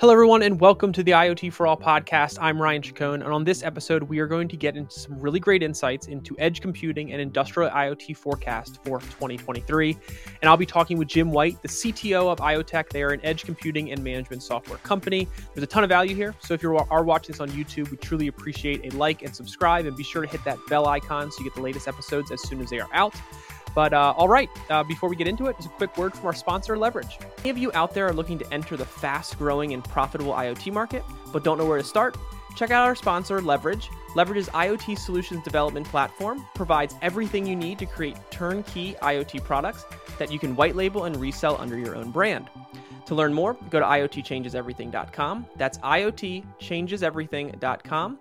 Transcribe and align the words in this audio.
Hello, 0.00 0.12
everyone, 0.12 0.42
and 0.42 0.60
welcome 0.60 0.92
to 0.92 1.02
the 1.02 1.10
IoT 1.10 1.52
for 1.52 1.66
All 1.66 1.76
podcast. 1.76 2.38
I'm 2.40 2.62
Ryan 2.62 2.82
Chacon, 2.82 3.20
and 3.20 3.32
on 3.32 3.42
this 3.42 3.64
episode, 3.64 4.04
we 4.04 4.20
are 4.20 4.28
going 4.28 4.46
to 4.46 4.56
get 4.56 4.76
into 4.76 4.96
some 4.96 5.18
really 5.18 5.40
great 5.40 5.60
insights 5.60 6.06
into 6.06 6.36
edge 6.38 6.60
computing 6.60 7.10
and 7.10 7.20
industrial 7.20 7.68
IoT 7.70 8.16
forecast 8.16 8.78
for 8.84 9.00
2023. 9.00 9.98
And 10.40 10.48
I'll 10.48 10.56
be 10.56 10.66
talking 10.66 10.98
with 10.98 11.08
Jim 11.08 11.32
White, 11.32 11.60
the 11.62 11.68
CTO 11.68 12.30
of 12.30 12.38
IoTech. 12.38 12.90
They 12.90 13.02
are 13.02 13.10
an 13.10 13.18
edge 13.24 13.42
computing 13.42 13.90
and 13.90 14.04
management 14.04 14.44
software 14.44 14.78
company. 14.78 15.26
There's 15.52 15.64
a 15.64 15.66
ton 15.66 15.82
of 15.82 15.88
value 15.88 16.14
here, 16.14 16.32
so 16.38 16.54
if 16.54 16.62
you 16.62 16.76
are 16.76 17.02
watching 17.02 17.32
this 17.32 17.40
on 17.40 17.48
YouTube, 17.48 17.90
we 17.90 17.96
truly 17.96 18.28
appreciate 18.28 18.94
a 18.94 18.96
like 18.96 19.22
and 19.22 19.34
subscribe, 19.34 19.84
and 19.86 19.96
be 19.96 20.04
sure 20.04 20.22
to 20.22 20.28
hit 20.28 20.44
that 20.44 20.58
bell 20.68 20.86
icon 20.86 21.32
so 21.32 21.40
you 21.40 21.44
get 21.50 21.56
the 21.56 21.62
latest 21.62 21.88
episodes 21.88 22.30
as 22.30 22.40
soon 22.42 22.60
as 22.60 22.70
they 22.70 22.78
are 22.78 22.88
out. 22.92 23.16
But 23.74 23.92
uh, 23.92 24.14
all 24.16 24.28
right, 24.28 24.48
uh, 24.70 24.82
before 24.82 25.08
we 25.08 25.16
get 25.16 25.28
into 25.28 25.46
it, 25.46 25.56
just 25.56 25.68
a 25.68 25.72
quick 25.72 25.96
word 25.96 26.14
from 26.14 26.26
our 26.26 26.34
sponsor, 26.34 26.76
Leverege. 26.76 27.22
Any 27.40 27.50
of 27.50 27.58
you 27.58 27.70
out 27.74 27.94
there 27.94 28.06
are 28.06 28.12
looking 28.12 28.38
to 28.38 28.52
enter 28.52 28.76
the 28.76 28.84
fast 28.84 29.38
growing 29.38 29.72
and 29.72 29.84
profitable 29.84 30.32
IoT 30.32 30.72
market, 30.72 31.04
but 31.32 31.44
don't 31.44 31.58
know 31.58 31.66
where 31.66 31.78
to 31.78 31.84
start? 31.84 32.16
Check 32.56 32.72
out 32.72 32.84
our 32.84 32.96
sponsor, 32.96 33.40
Leverege. 33.40 33.86
Leverege's 34.14 34.48
IoT 34.48 34.98
solutions 34.98 35.44
development 35.44 35.86
platform 35.86 36.44
provides 36.54 36.94
everything 37.02 37.46
you 37.46 37.54
need 37.54 37.78
to 37.78 37.86
create 37.86 38.16
turnkey 38.30 38.96
IoT 39.00 39.44
products 39.44 39.84
that 40.18 40.32
you 40.32 40.40
can 40.40 40.56
white 40.56 40.74
label 40.74 41.04
and 41.04 41.16
resell 41.16 41.56
under 41.60 41.78
your 41.78 41.94
own 41.94 42.10
brand. 42.10 42.50
To 43.06 43.14
learn 43.14 43.32
more, 43.32 43.56
go 43.70 43.78
to 43.78 43.86
IoTchangesEverything.com. 43.86 45.46
That's 45.56 45.78
IoTchangesEverything.com. 45.78 48.18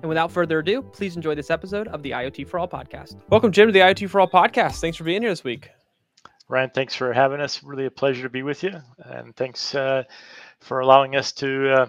And 0.00 0.08
without 0.08 0.30
further 0.30 0.60
ado, 0.60 0.82
please 0.82 1.16
enjoy 1.16 1.34
this 1.34 1.50
episode 1.50 1.88
of 1.88 2.02
the 2.02 2.12
IoT 2.12 2.46
for 2.48 2.58
All 2.58 2.68
podcast. 2.68 3.16
Welcome, 3.30 3.50
Jim, 3.50 3.66
to 3.68 3.72
the 3.72 3.80
IoT 3.80 4.08
for 4.08 4.20
All 4.20 4.28
podcast. 4.28 4.80
Thanks 4.80 4.96
for 4.96 5.04
being 5.04 5.22
here 5.22 5.30
this 5.30 5.42
week. 5.42 5.70
Ryan, 6.48 6.70
thanks 6.70 6.94
for 6.94 7.12
having 7.12 7.40
us. 7.40 7.62
Really 7.62 7.86
a 7.86 7.90
pleasure 7.90 8.22
to 8.22 8.30
be 8.30 8.42
with 8.42 8.62
you, 8.62 8.72
and 9.04 9.36
thanks 9.36 9.74
uh, 9.74 10.04
for 10.60 10.80
allowing 10.80 11.16
us 11.16 11.32
to 11.32 11.72
uh, 11.72 11.86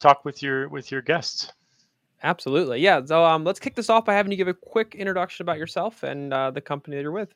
talk 0.00 0.24
with 0.24 0.42
your 0.42 0.68
with 0.68 0.90
your 0.90 1.02
guests. 1.02 1.52
Absolutely, 2.22 2.80
yeah. 2.80 3.04
So 3.04 3.24
um, 3.24 3.44
let's 3.44 3.60
kick 3.60 3.76
this 3.76 3.88
off 3.88 4.04
by 4.04 4.14
having 4.14 4.32
you 4.32 4.36
give 4.36 4.48
a 4.48 4.54
quick 4.54 4.94
introduction 4.94 5.44
about 5.44 5.58
yourself 5.58 6.02
and 6.02 6.32
uh, 6.32 6.50
the 6.50 6.60
company 6.60 6.96
that 6.96 7.02
you're 7.02 7.12
with. 7.12 7.32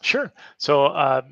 Sure. 0.00 0.32
So 0.56 0.86
uh, 0.86 1.22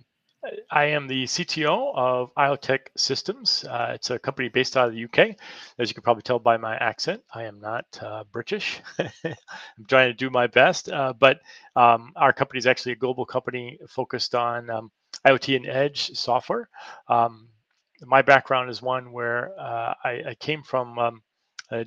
I 0.71 0.87
am 0.87 1.07
the 1.07 1.25
CTO 1.25 1.95
of 1.95 2.35
IoTech 2.35 2.89
Systems. 2.97 3.65
Uh, 3.65 3.93
it's 3.95 4.11
a 4.11 4.19
company 4.19 4.49
based 4.49 4.77
out 4.77 4.89
of 4.89 4.95
the 4.95 5.05
UK. 5.05 5.37
As 5.79 5.89
you 5.89 5.95
can 5.95 6.03
probably 6.03 6.23
tell 6.23 6.39
by 6.39 6.57
my 6.57 6.77
accent, 6.77 7.23
I 7.33 7.45
am 7.45 7.61
not 7.61 7.85
uh, 8.01 8.25
British. 8.33 8.81
I'm 8.99 9.85
trying 9.89 10.09
to 10.09 10.15
do 10.15 10.31
my 10.31 10.47
best, 10.47 10.89
uh, 10.89 11.13
but 11.19 11.41
um, 11.75 12.13
our 12.17 12.33
company 12.33 12.59
is 12.59 12.67
actually 12.67 12.93
a 12.93 12.97
global 12.97 13.27
company 13.27 13.79
focused 13.89 14.35
on 14.35 14.71
um, 14.71 14.91
IoT 15.27 15.57
and 15.57 15.67
edge 15.67 16.11
software. 16.15 16.69
Um, 17.09 17.49
my 18.03 18.23
background 18.23 18.71
is 18.71 18.83
one 18.83 19.13
where 19.13 19.59
uh, 19.59 19.95
I, 20.05 20.23
I, 20.29 20.37
came 20.39 20.63
from 20.63 20.99
um, 20.99 21.23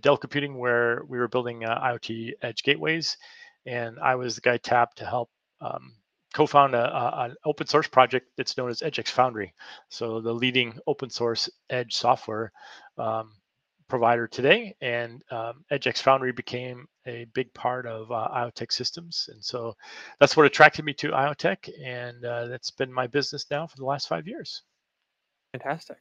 Dell 0.01 0.17
Computing, 0.17 0.57
where 0.57 1.03
we 1.07 1.19
were 1.19 1.27
building 1.27 1.63
uh, 1.63 1.79
IoT 1.79 2.31
edge 2.41 2.63
gateways, 2.63 3.17
and 3.65 3.99
I 3.99 4.15
was 4.15 4.35
the 4.35 4.41
guy 4.41 4.57
tapped 4.57 4.97
to 4.97 5.05
help 5.05 5.29
um, 5.61 5.93
co-found 6.33 6.75
an 6.75 7.35
open 7.45 7.67
source 7.67 7.87
project 7.87 8.27
that's 8.37 8.57
known 8.57 8.69
as 8.69 8.81
EdgeX 8.81 9.09
Foundry. 9.09 9.53
So 9.89 10.21
the 10.21 10.33
leading 10.33 10.79
open 10.87 11.09
source 11.09 11.49
edge 11.69 11.95
software 11.95 12.51
um, 12.97 13.31
provider 13.87 14.27
today, 14.27 14.75
and 14.81 15.23
um, 15.31 15.65
EdgeX 15.71 16.01
Foundry 16.03 16.31
became 16.31 16.87
a 17.07 17.25
big 17.33 17.53
part 17.53 17.87
of 17.87 18.11
uh, 18.11 18.29
IoTech 18.33 18.71
systems, 18.71 19.29
and 19.33 19.43
so 19.43 19.75
that's 20.19 20.37
what 20.37 20.45
attracted 20.45 20.85
me 20.85 20.93
to 20.93 21.09
IoTech, 21.09 21.69
and 21.83 22.23
uh, 22.23 22.45
that's 22.45 22.71
been 22.71 22.93
my 22.93 23.07
business 23.07 23.45
now 23.49 23.65
for 23.65 23.77
the 23.77 23.85
last 23.85 24.07
five 24.07 24.27
years. 24.27 24.61
Fantastic. 25.53 25.97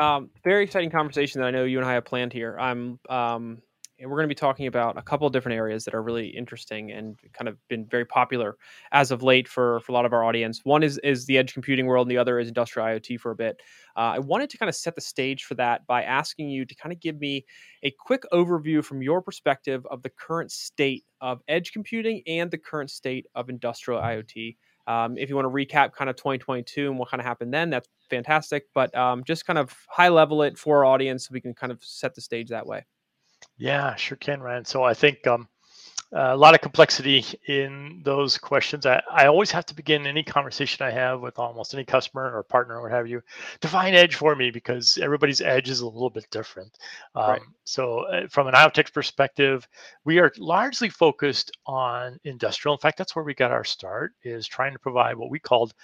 Um, 0.00 0.30
very 0.42 0.64
exciting 0.64 0.90
conversation 0.90 1.40
that 1.40 1.46
I 1.46 1.50
know 1.52 1.64
you 1.64 1.78
and 1.78 1.86
I 1.86 1.94
have 1.94 2.04
planned 2.04 2.32
here. 2.32 2.56
I'm 2.58 2.98
um, 3.08 3.62
and 3.98 4.08
we're 4.08 4.16
going 4.16 4.28
to 4.28 4.34
be 4.34 4.38
talking 4.38 4.66
about 4.66 4.96
a 4.96 5.02
couple 5.02 5.26
of 5.26 5.32
different 5.32 5.56
areas 5.56 5.84
that 5.84 5.94
are 5.94 6.02
really 6.02 6.28
interesting 6.28 6.92
and 6.92 7.18
kind 7.32 7.48
of 7.48 7.56
been 7.68 7.84
very 7.86 8.04
popular 8.04 8.56
as 8.92 9.10
of 9.10 9.22
late 9.22 9.48
for, 9.48 9.80
for 9.80 9.92
a 9.92 9.94
lot 9.94 10.04
of 10.04 10.12
our 10.12 10.24
audience. 10.24 10.60
One 10.64 10.82
is 10.82 10.98
is 10.98 11.26
the 11.26 11.38
edge 11.38 11.52
computing 11.52 11.86
world, 11.86 12.06
and 12.06 12.10
the 12.10 12.18
other 12.18 12.38
is 12.38 12.48
industrial 12.48 12.86
IoT 12.86 13.20
for 13.20 13.30
a 13.30 13.36
bit. 13.36 13.60
Uh, 13.96 14.12
I 14.14 14.18
wanted 14.20 14.50
to 14.50 14.58
kind 14.58 14.68
of 14.68 14.76
set 14.76 14.94
the 14.94 15.00
stage 15.00 15.44
for 15.44 15.54
that 15.54 15.86
by 15.86 16.02
asking 16.02 16.50
you 16.50 16.64
to 16.64 16.74
kind 16.74 16.92
of 16.92 17.00
give 17.00 17.18
me 17.20 17.44
a 17.82 17.90
quick 17.90 18.22
overview 18.32 18.84
from 18.84 19.02
your 19.02 19.20
perspective 19.20 19.86
of 19.90 20.02
the 20.02 20.10
current 20.10 20.52
state 20.52 21.04
of 21.20 21.40
edge 21.48 21.72
computing 21.72 22.22
and 22.26 22.50
the 22.50 22.58
current 22.58 22.90
state 22.90 23.26
of 23.34 23.48
industrial 23.48 24.00
IoT. 24.00 24.56
Um, 24.86 25.18
if 25.18 25.28
you 25.28 25.36
want 25.36 25.44
to 25.44 25.50
recap 25.50 25.92
kind 25.92 26.08
of 26.08 26.16
2022 26.16 26.88
and 26.88 26.98
what 26.98 27.10
kind 27.10 27.20
of 27.20 27.26
happened 27.26 27.52
then, 27.52 27.68
that's 27.68 27.88
fantastic. 28.08 28.64
But 28.74 28.96
um, 28.96 29.22
just 29.24 29.44
kind 29.44 29.58
of 29.58 29.76
high 29.88 30.08
level 30.08 30.42
it 30.42 30.56
for 30.56 30.78
our 30.78 30.84
audience 30.86 31.26
so 31.26 31.32
we 31.32 31.42
can 31.42 31.52
kind 31.52 31.70
of 31.70 31.84
set 31.84 32.14
the 32.14 32.22
stage 32.22 32.48
that 32.48 32.66
way. 32.66 32.86
Yeah, 33.58 33.96
sure 33.96 34.16
can, 34.16 34.40
Ryan. 34.40 34.64
So 34.64 34.84
I 34.84 34.94
think 34.94 35.26
um, 35.26 35.48
a 36.12 36.36
lot 36.36 36.54
of 36.54 36.60
complexity 36.60 37.24
in 37.48 38.00
those 38.04 38.38
questions. 38.38 38.86
I, 38.86 39.02
I 39.10 39.26
always 39.26 39.50
have 39.50 39.66
to 39.66 39.74
begin 39.74 40.06
any 40.06 40.22
conversation 40.22 40.86
I 40.86 40.90
have 40.90 41.20
with 41.20 41.38
almost 41.38 41.74
any 41.74 41.84
customer 41.84 42.32
or 42.34 42.42
partner 42.44 42.78
or 42.78 42.82
what 42.82 42.92
have 42.92 43.08
you, 43.08 43.20
define 43.60 43.94
edge 43.94 44.14
for 44.14 44.34
me 44.34 44.50
because 44.50 44.98
everybody's 45.02 45.40
edge 45.40 45.68
is 45.68 45.80
a 45.80 45.86
little 45.86 46.08
bit 46.08 46.26
different. 46.30 46.78
Um, 47.14 47.30
right. 47.30 47.42
So 47.64 48.00
uh, 48.06 48.28
from 48.28 48.46
an 48.46 48.54
IoTech 48.54 48.92
perspective, 48.92 49.68
we 50.04 50.18
are 50.18 50.32
largely 50.38 50.88
focused 50.88 51.50
on 51.66 52.18
industrial. 52.24 52.74
In 52.74 52.80
fact, 52.80 52.96
that's 52.96 53.14
where 53.14 53.24
we 53.24 53.34
got 53.34 53.50
our 53.50 53.64
start 53.64 54.12
is 54.22 54.46
trying 54.46 54.72
to 54.72 54.78
provide 54.78 55.16
what 55.16 55.30
we 55.30 55.38
called 55.38 55.74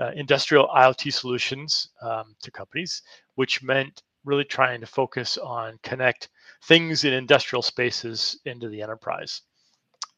uh, 0.00 0.10
industrial 0.14 0.68
IoT 0.68 1.12
solutions 1.12 1.88
um, 2.02 2.36
to 2.42 2.50
companies, 2.50 3.02
which 3.34 3.62
meant 3.62 4.02
really 4.24 4.44
trying 4.44 4.80
to 4.80 4.86
focus 4.86 5.38
on 5.38 5.78
connect 5.82 6.28
things 6.64 7.04
in 7.04 7.12
industrial 7.12 7.62
spaces 7.62 8.38
into 8.44 8.68
the 8.68 8.82
enterprise. 8.82 9.42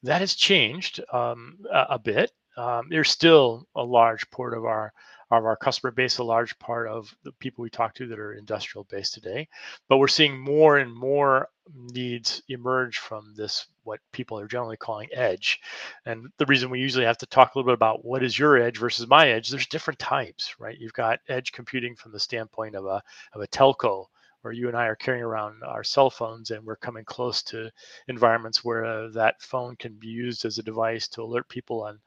That 0.03 0.21
has 0.21 0.35
changed 0.35 1.01
um, 1.11 1.57
a, 1.71 1.85
a, 1.91 1.99
bit. 1.99 2.31
Um, 2.57 2.87
there's 2.89 3.09
still 3.09 3.67
a 3.75 3.83
large 3.83 4.29
part 4.29 4.55
of 4.55 4.65
our 4.65 4.93
of 5.31 5.43
our 5.43 5.55
customer 5.55 5.91
base, 5.91 6.19
a 6.19 6.23
large 6.23 6.57
part 6.59 6.87
of 6.87 7.13
the 7.23 7.31
people 7.33 7.63
we 7.63 7.69
talk 7.69 7.95
to 7.95 8.07
that 8.07 8.19
are 8.19 8.33
industrial 8.33 8.85
based 8.91 9.15
today. 9.15 9.47
But 9.89 9.97
we're 9.97 10.07
seeing 10.07 10.39
more 10.39 10.77
and 10.77 10.93
more 10.93 11.49
needs 11.73 12.43
emerge 12.47 12.99
from 12.99 13.33
this, 13.35 13.65
what 13.83 13.99
people 14.11 14.39
are 14.39 14.47
generally 14.47 14.77
calling 14.77 15.09
edge. 15.11 15.59
And 16.05 16.27
the 16.37 16.45
reason 16.45 16.69
we 16.69 16.79
usually 16.79 17.05
have 17.05 17.17
to 17.17 17.25
talk 17.25 17.55
a 17.55 17.57
little 17.57 17.71
bit 17.71 17.73
about 17.73 18.05
what 18.05 18.23
is 18.23 18.37
your 18.37 18.61
edge 18.61 18.77
versus 18.77 19.07
my 19.07 19.29
edge, 19.29 19.49
there's 19.49 19.65
different 19.65 19.99
types, 19.99 20.59
right? 20.59 20.77
You've 20.77 20.93
got 20.93 21.19
edge 21.27 21.51
computing 21.51 21.95
from 21.95 22.11
the 22.11 22.19
standpoint 22.19 22.75
of 22.75 22.85
a, 22.85 23.01
of 23.33 23.41
a 23.41 23.47
telco 23.47 24.05
where 24.45 24.53
you 24.53 24.67
and 24.67 24.77
I 24.77 24.85
are 24.85 24.95
carrying 24.95 25.23
around 25.23 25.63
our 25.63 25.83
cell 25.83 26.11
phones 26.11 26.51
and 26.51 26.63
we're 26.63 26.75
coming 26.75 27.03
close 27.03 27.41
to 27.43 27.71
environments 28.07 28.63
where 28.63 28.85
uh, 28.85 29.09
that 29.15 29.41
phone 29.41 29.75
can 29.75 29.93
be 29.93 30.07
used 30.07 30.45
as 30.45 30.59
a 30.59 30.63
device 30.63 31.07
to 31.09 31.23
alert 31.23 31.49
people 31.49 31.81
on, 31.81 31.99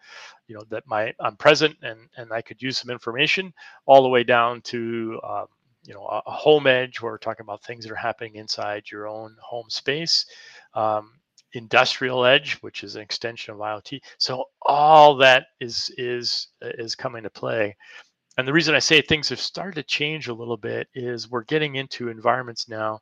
you 0.47 0.55
know, 0.55 0.63
that 0.71 0.85
my 0.87 1.13
I'm 1.19 1.35
present 1.35 1.77
and 1.83 1.99
and 2.17 2.33
I 2.33 2.41
could 2.41 2.63
use 2.63 2.79
some 2.79 2.91
information, 2.91 3.53
all 3.87 4.05
the 4.05 4.09
way 4.09 4.23
down 4.23 4.61
to 4.63 5.21
um, 5.29 5.47
you 5.83 5.95
know 5.95 6.07
a, 6.07 6.23
a, 6.27 6.31
home 6.31 6.69
edge 6.69 7.03
where 7.03 7.11
we're 7.11 7.19
talking 7.19 7.43
about 7.43 7.65
things 7.65 7.85
that 7.85 7.93
are 7.93 7.97
happening 7.97 8.37
inside 8.37 8.85
your 8.89 9.09
own 9.09 9.35
home 9.43 9.69
space. 9.69 10.25
Um, 10.75 11.15
industrial 11.55 12.27
edge 12.27 12.59
which 12.61 12.85
is 12.85 12.95
an 12.95 13.01
extension 13.01 13.55
of 13.55 13.61
iot 13.61 14.01
so 14.19 14.45
all 14.67 15.17
that 15.17 15.47
is 15.61 15.91
is 15.97 16.49
is 16.61 16.95
coming 16.95 17.23
to 17.23 17.31
play 17.31 17.75
and 18.39 18.47
the 18.47 18.53
reason 18.53 18.77
I 18.77 18.79
say 18.79 19.03
things 19.03 19.29
have 19.31 19.41
started 19.41 19.75
to 19.75 19.83
change 19.83 20.29
a 20.29 20.33
little 20.33 20.57
bit 20.57 20.89
is 20.95 21.29
we're 21.29 21.43
getting 21.43 21.75
into 21.75 22.09
environments 22.09 22.69
now, 22.69 23.01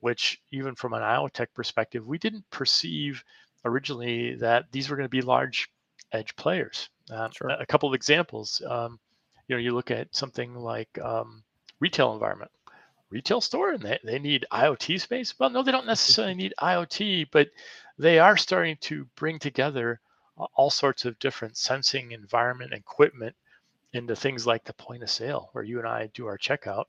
which 0.00 0.40
even 0.50 0.74
from 0.74 0.94
an 0.94 1.02
IoTech 1.02 1.48
perspective, 1.54 2.06
we 2.06 2.16
didn't 2.16 2.48
perceive 2.50 3.22
originally 3.66 4.34
that 4.36 4.64
these 4.72 4.88
were 4.88 4.96
going 4.96 5.04
to 5.04 5.10
be 5.10 5.20
large 5.20 5.68
edge 6.12 6.34
players. 6.36 6.88
Um, 7.10 7.30
sure. 7.32 7.50
A 7.50 7.66
couple 7.66 7.86
of 7.86 7.94
examples, 7.94 8.62
um, 8.66 8.98
you 9.46 9.56
know, 9.56 9.60
you 9.60 9.74
look 9.74 9.90
at 9.90 10.16
something 10.16 10.54
like 10.54 10.88
um, 11.02 11.42
retail 11.80 12.14
environment, 12.14 12.50
retail 13.10 13.42
store, 13.42 13.72
and 13.72 13.82
they, 13.82 13.98
they 14.04 14.18
need 14.18 14.46
IoT 14.50 15.02
space. 15.02 15.34
Well, 15.38 15.50
no, 15.50 15.62
they 15.62 15.72
don't 15.72 15.86
necessarily 15.86 16.34
need 16.36 16.54
IoT, 16.62 17.26
but 17.30 17.48
they 17.98 18.18
are 18.18 18.38
starting 18.38 18.78
to 18.82 19.06
bring 19.16 19.38
together 19.38 20.00
all 20.54 20.70
sorts 20.70 21.04
of 21.04 21.18
different 21.18 21.58
sensing 21.58 22.12
environment 22.12 22.72
equipment 22.72 23.36
into 23.92 24.14
things 24.14 24.46
like 24.46 24.64
the 24.64 24.72
point 24.74 25.02
of 25.02 25.10
sale 25.10 25.50
where 25.52 25.64
you 25.64 25.78
and 25.78 25.88
I 25.88 26.10
do 26.14 26.26
our 26.26 26.38
checkout. 26.38 26.84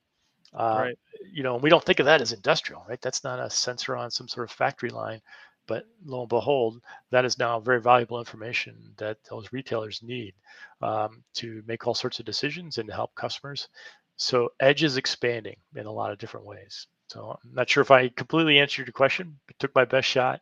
Uh, 0.53 0.77
right. 0.85 0.99
You 1.31 1.43
know, 1.43 1.53
and 1.55 1.63
we 1.63 1.69
don't 1.69 1.83
think 1.83 1.99
of 1.99 2.05
that 2.07 2.21
as 2.21 2.33
industrial, 2.33 2.85
right? 2.89 3.01
That's 3.01 3.23
not 3.23 3.39
a 3.39 3.49
sensor 3.49 3.95
on 3.95 4.09
some 4.09 4.27
sort 4.27 4.49
of 4.49 4.55
factory 4.55 4.89
line, 4.89 5.21
but 5.67 5.85
lo 6.03 6.21
and 6.21 6.29
behold, 6.29 6.81
that 7.11 7.25
is 7.25 7.37
now 7.37 7.59
very 7.59 7.79
valuable 7.79 8.17
information 8.17 8.75
that 8.97 9.17
those 9.29 9.53
retailers 9.53 10.01
need 10.01 10.33
um, 10.81 11.23
to 11.35 11.63
make 11.67 11.85
all 11.85 11.93
sorts 11.93 12.19
of 12.19 12.25
decisions 12.25 12.79
and 12.79 12.89
to 12.89 12.95
help 12.95 13.13
customers. 13.13 13.69
So 14.17 14.51
Edge 14.59 14.83
is 14.83 14.97
expanding 14.97 15.57
in 15.75 15.85
a 15.85 15.91
lot 15.91 16.11
of 16.11 16.17
different 16.17 16.45
ways. 16.45 16.87
So 17.07 17.37
I'm 17.43 17.53
not 17.53 17.69
sure 17.69 17.81
if 17.81 17.91
I 17.91 18.09
completely 18.09 18.59
answered 18.59 18.87
your 18.87 18.93
question, 18.93 19.39
but 19.47 19.57
took 19.59 19.73
my 19.75 19.85
best 19.85 20.07
shot. 20.07 20.41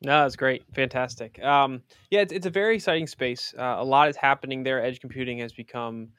No, 0.00 0.22
that's 0.22 0.36
great, 0.36 0.62
fantastic. 0.74 1.42
Um, 1.42 1.82
yeah, 2.10 2.20
it's, 2.20 2.32
it's 2.32 2.46
a 2.46 2.50
very 2.50 2.76
exciting 2.76 3.06
space. 3.06 3.52
Uh, 3.58 3.76
a 3.78 3.84
lot 3.84 4.08
is 4.08 4.16
happening 4.16 4.62
there. 4.62 4.82
Edge 4.82 5.00
computing 5.00 5.38
has 5.38 5.52
become 5.52 6.10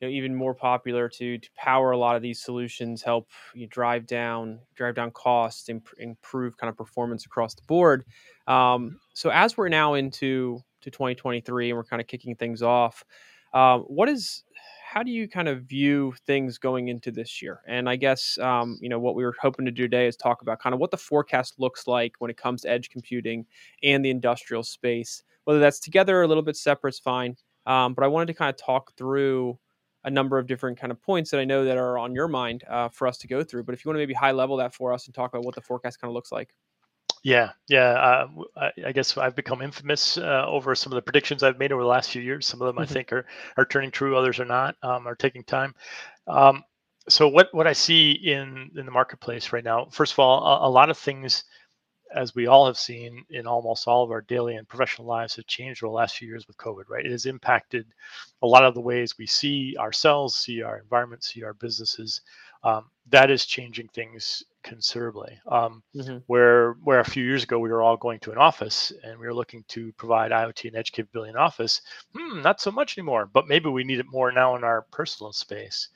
you 0.00 0.08
know, 0.08 0.12
even 0.12 0.34
more 0.34 0.54
popular 0.54 1.08
to 1.08 1.38
to 1.38 1.48
power 1.56 1.90
a 1.90 1.98
lot 1.98 2.16
of 2.16 2.22
these 2.22 2.42
solutions, 2.42 3.02
help 3.02 3.28
you 3.54 3.66
drive 3.66 4.06
down 4.06 4.60
drive 4.74 4.94
down 4.94 5.10
costs, 5.10 5.68
imp- 5.68 5.88
improve 5.98 6.56
kind 6.56 6.70
of 6.70 6.76
performance 6.76 7.26
across 7.26 7.54
the 7.54 7.62
board. 7.66 8.04
Um, 8.46 8.98
so 9.14 9.30
as 9.30 9.56
we're 9.56 9.68
now 9.68 9.94
into 9.94 10.60
to 10.82 10.90
2023 10.90 11.70
and 11.70 11.76
we're 11.76 11.84
kind 11.84 12.00
of 12.00 12.06
kicking 12.08 12.36
things 12.36 12.62
off, 12.62 13.04
um, 13.52 13.80
what 13.82 14.08
is 14.08 14.44
how 14.96 15.02
do 15.02 15.10
you 15.10 15.28
kind 15.28 15.46
of 15.46 15.64
view 15.64 16.14
things 16.26 16.56
going 16.56 16.88
into 16.88 17.10
this 17.10 17.42
year? 17.42 17.60
And 17.68 17.86
I 17.86 17.96
guess 17.96 18.38
um, 18.38 18.78
you 18.80 18.88
know 18.88 18.98
what 18.98 19.14
we 19.14 19.24
were 19.24 19.34
hoping 19.38 19.66
to 19.66 19.70
do 19.70 19.82
today 19.82 20.06
is 20.06 20.16
talk 20.16 20.40
about 20.40 20.58
kind 20.58 20.72
of 20.72 20.80
what 20.80 20.90
the 20.90 20.96
forecast 20.96 21.56
looks 21.58 21.86
like 21.86 22.14
when 22.18 22.30
it 22.30 22.38
comes 22.38 22.62
to 22.62 22.70
edge 22.70 22.88
computing 22.88 23.44
and 23.82 24.02
the 24.02 24.08
industrial 24.08 24.62
space. 24.62 25.22
Whether 25.44 25.60
that's 25.60 25.80
together 25.80 26.18
or 26.18 26.22
a 26.22 26.26
little 26.26 26.42
bit 26.42 26.56
separate 26.56 26.94
is 26.94 26.98
fine. 26.98 27.36
Um, 27.66 27.92
but 27.92 28.04
I 28.04 28.08
wanted 28.08 28.28
to 28.28 28.34
kind 28.34 28.48
of 28.48 28.56
talk 28.56 28.96
through 28.96 29.58
a 30.04 30.10
number 30.10 30.38
of 30.38 30.46
different 30.46 30.78
kind 30.80 30.90
of 30.90 31.02
points 31.02 31.30
that 31.30 31.40
I 31.40 31.44
know 31.44 31.66
that 31.66 31.76
are 31.76 31.98
on 31.98 32.14
your 32.14 32.28
mind 32.28 32.64
uh, 32.66 32.88
for 32.88 33.06
us 33.06 33.18
to 33.18 33.28
go 33.28 33.44
through. 33.44 33.64
But 33.64 33.74
if 33.74 33.84
you 33.84 33.90
want 33.90 33.96
to 33.96 34.00
maybe 34.00 34.14
high 34.14 34.32
level 34.32 34.56
that 34.56 34.74
for 34.74 34.94
us 34.94 35.04
and 35.04 35.14
talk 35.14 35.30
about 35.30 35.44
what 35.44 35.54
the 35.54 35.60
forecast 35.60 36.00
kind 36.00 36.10
of 36.10 36.14
looks 36.14 36.32
like. 36.32 36.54
Yeah, 37.26 37.50
yeah. 37.66 37.90
Uh, 37.90 38.28
I, 38.56 38.70
I, 38.86 38.92
guess 38.92 39.16
I've 39.18 39.34
become 39.34 39.60
infamous 39.60 40.16
uh, 40.16 40.44
over 40.46 40.76
some 40.76 40.92
of 40.92 40.94
the 40.94 41.02
predictions 41.02 41.42
I've 41.42 41.58
made 41.58 41.72
over 41.72 41.82
the 41.82 41.88
last 41.88 42.10
few 42.12 42.22
years. 42.22 42.46
Some 42.46 42.62
of 42.62 42.68
them 42.68 42.76
mm-hmm. 42.76 42.88
I 42.88 42.94
think 42.94 43.12
are 43.12 43.26
are 43.56 43.64
turning 43.64 43.90
true, 43.90 44.16
others 44.16 44.38
are 44.38 44.44
not, 44.44 44.76
um, 44.84 45.08
are 45.08 45.16
taking 45.16 45.42
time. 45.42 45.74
Um, 46.28 46.62
so 47.08 47.26
what 47.26 47.52
what 47.52 47.66
I 47.66 47.72
see 47.72 48.12
in 48.12 48.70
in 48.76 48.86
the 48.86 48.92
marketplace 48.92 49.52
right 49.52 49.64
now, 49.64 49.86
first 49.90 50.12
of 50.12 50.20
all, 50.20 50.46
a, 50.46 50.68
a 50.68 50.70
lot 50.70 50.88
of 50.88 50.96
things 50.96 51.42
as 52.14 52.32
we 52.36 52.46
all 52.46 52.64
have 52.64 52.78
seen 52.78 53.24
in 53.30 53.44
almost 53.44 53.88
all 53.88 54.04
of 54.04 54.12
our 54.12 54.20
daily 54.20 54.54
and 54.54 54.68
professional 54.68 55.08
lives 55.08 55.34
have 55.34 55.48
changed 55.48 55.82
over 55.82 55.90
the 55.90 55.96
last 55.96 56.16
few 56.16 56.28
years 56.28 56.46
with 56.46 56.56
COVID, 56.58 56.84
right? 56.88 57.04
It 57.04 57.10
has 57.10 57.26
impacted 57.26 57.86
a 58.42 58.46
lot 58.46 58.64
of 58.64 58.74
the 58.74 58.80
ways 58.80 59.18
we 59.18 59.26
see 59.26 59.76
ourselves, 59.80 60.36
see 60.36 60.62
our 60.62 60.78
environment, 60.78 61.24
see 61.24 61.42
our 61.42 61.54
businesses. 61.54 62.20
Um, 62.64 62.90
that 63.10 63.30
is 63.30 63.46
changing 63.46 63.88
things 63.88 64.42
considerably. 64.62 65.38
Um, 65.46 65.82
mm-hmm. 65.94 66.18
Where 66.26 66.72
where 66.82 67.00
a 67.00 67.04
few 67.04 67.24
years 67.24 67.44
ago 67.44 67.58
we 67.58 67.70
were 67.70 67.82
all 67.82 67.96
going 67.96 68.18
to 68.20 68.32
an 68.32 68.38
office 68.38 68.92
and 69.04 69.18
we 69.18 69.26
were 69.26 69.34
looking 69.34 69.64
to 69.68 69.92
provide 69.92 70.32
IoT 70.32 70.68
and 70.68 70.76
edge 70.76 70.92
capability 70.92 71.30
in 71.30 71.36
office, 71.36 71.80
hmm, 72.14 72.42
not 72.42 72.60
so 72.60 72.70
much 72.70 72.98
anymore. 72.98 73.26
But 73.32 73.48
maybe 73.48 73.68
we 73.68 73.84
need 73.84 74.00
it 74.00 74.06
more 74.10 74.32
now 74.32 74.56
in 74.56 74.64
our 74.64 74.82
personal 74.90 75.32
space. 75.32 75.88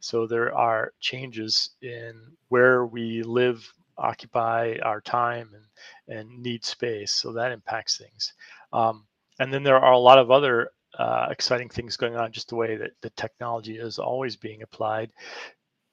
So 0.00 0.26
there 0.26 0.54
are 0.54 0.92
changes 1.00 1.70
in 1.82 2.20
where 2.48 2.86
we 2.86 3.22
live, 3.22 3.72
occupy 3.96 4.76
our 4.82 5.00
time 5.00 5.50
and 5.54 6.18
and 6.18 6.42
need 6.42 6.64
space 6.64 7.12
so 7.12 7.32
that 7.32 7.52
impacts 7.52 7.96
things 7.98 8.32
um, 8.72 9.04
and 9.40 9.52
then 9.52 9.62
there 9.62 9.78
are 9.78 9.92
a 9.92 9.98
lot 9.98 10.18
of 10.18 10.30
other 10.30 10.70
uh, 10.98 11.28
exciting 11.30 11.68
things 11.68 11.96
going 11.96 12.16
on 12.16 12.32
just 12.32 12.48
the 12.48 12.56
way 12.56 12.76
that 12.76 12.92
the 13.02 13.10
technology 13.10 13.78
is 13.78 13.98
always 13.98 14.36
being 14.36 14.62
applied 14.62 15.10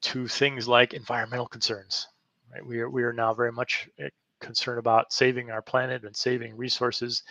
to 0.05 0.27
things 0.27 0.67
like 0.67 0.93
environmental 0.93 1.47
concerns 1.47 2.07
right 2.53 2.65
we 2.65 2.79
are, 2.79 2.89
we 2.89 3.03
are 3.03 3.13
now 3.13 3.33
very 3.33 3.51
much 3.51 3.89
eh, 3.99 4.09
concerned 4.39 4.79
about 4.79 5.11
saving 5.11 5.49
our 5.49 5.61
planet 5.61 6.03
and 6.03 6.15
saving 6.15 6.55
resources 6.55 7.23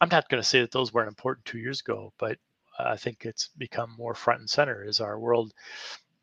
i'm 0.00 0.08
not 0.08 0.28
going 0.28 0.42
to 0.42 0.48
say 0.48 0.60
that 0.60 0.70
those 0.70 0.92
weren't 0.92 1.08
important 1.08 1.44
two 1.44 1.58
years 1.58 1.80
ago 1.80 2.12
but 2.18 2.38
i 2.78 2.96
think 2.96 3.24
it's 3.24 3.48
become 3.58 3.94
more 3.98 4.14
front 4.14 4.40
and 4.40 4.48
center 4.48 4.84
as 4.88 5.00
our 5.00 5.18
world 5.18 5.52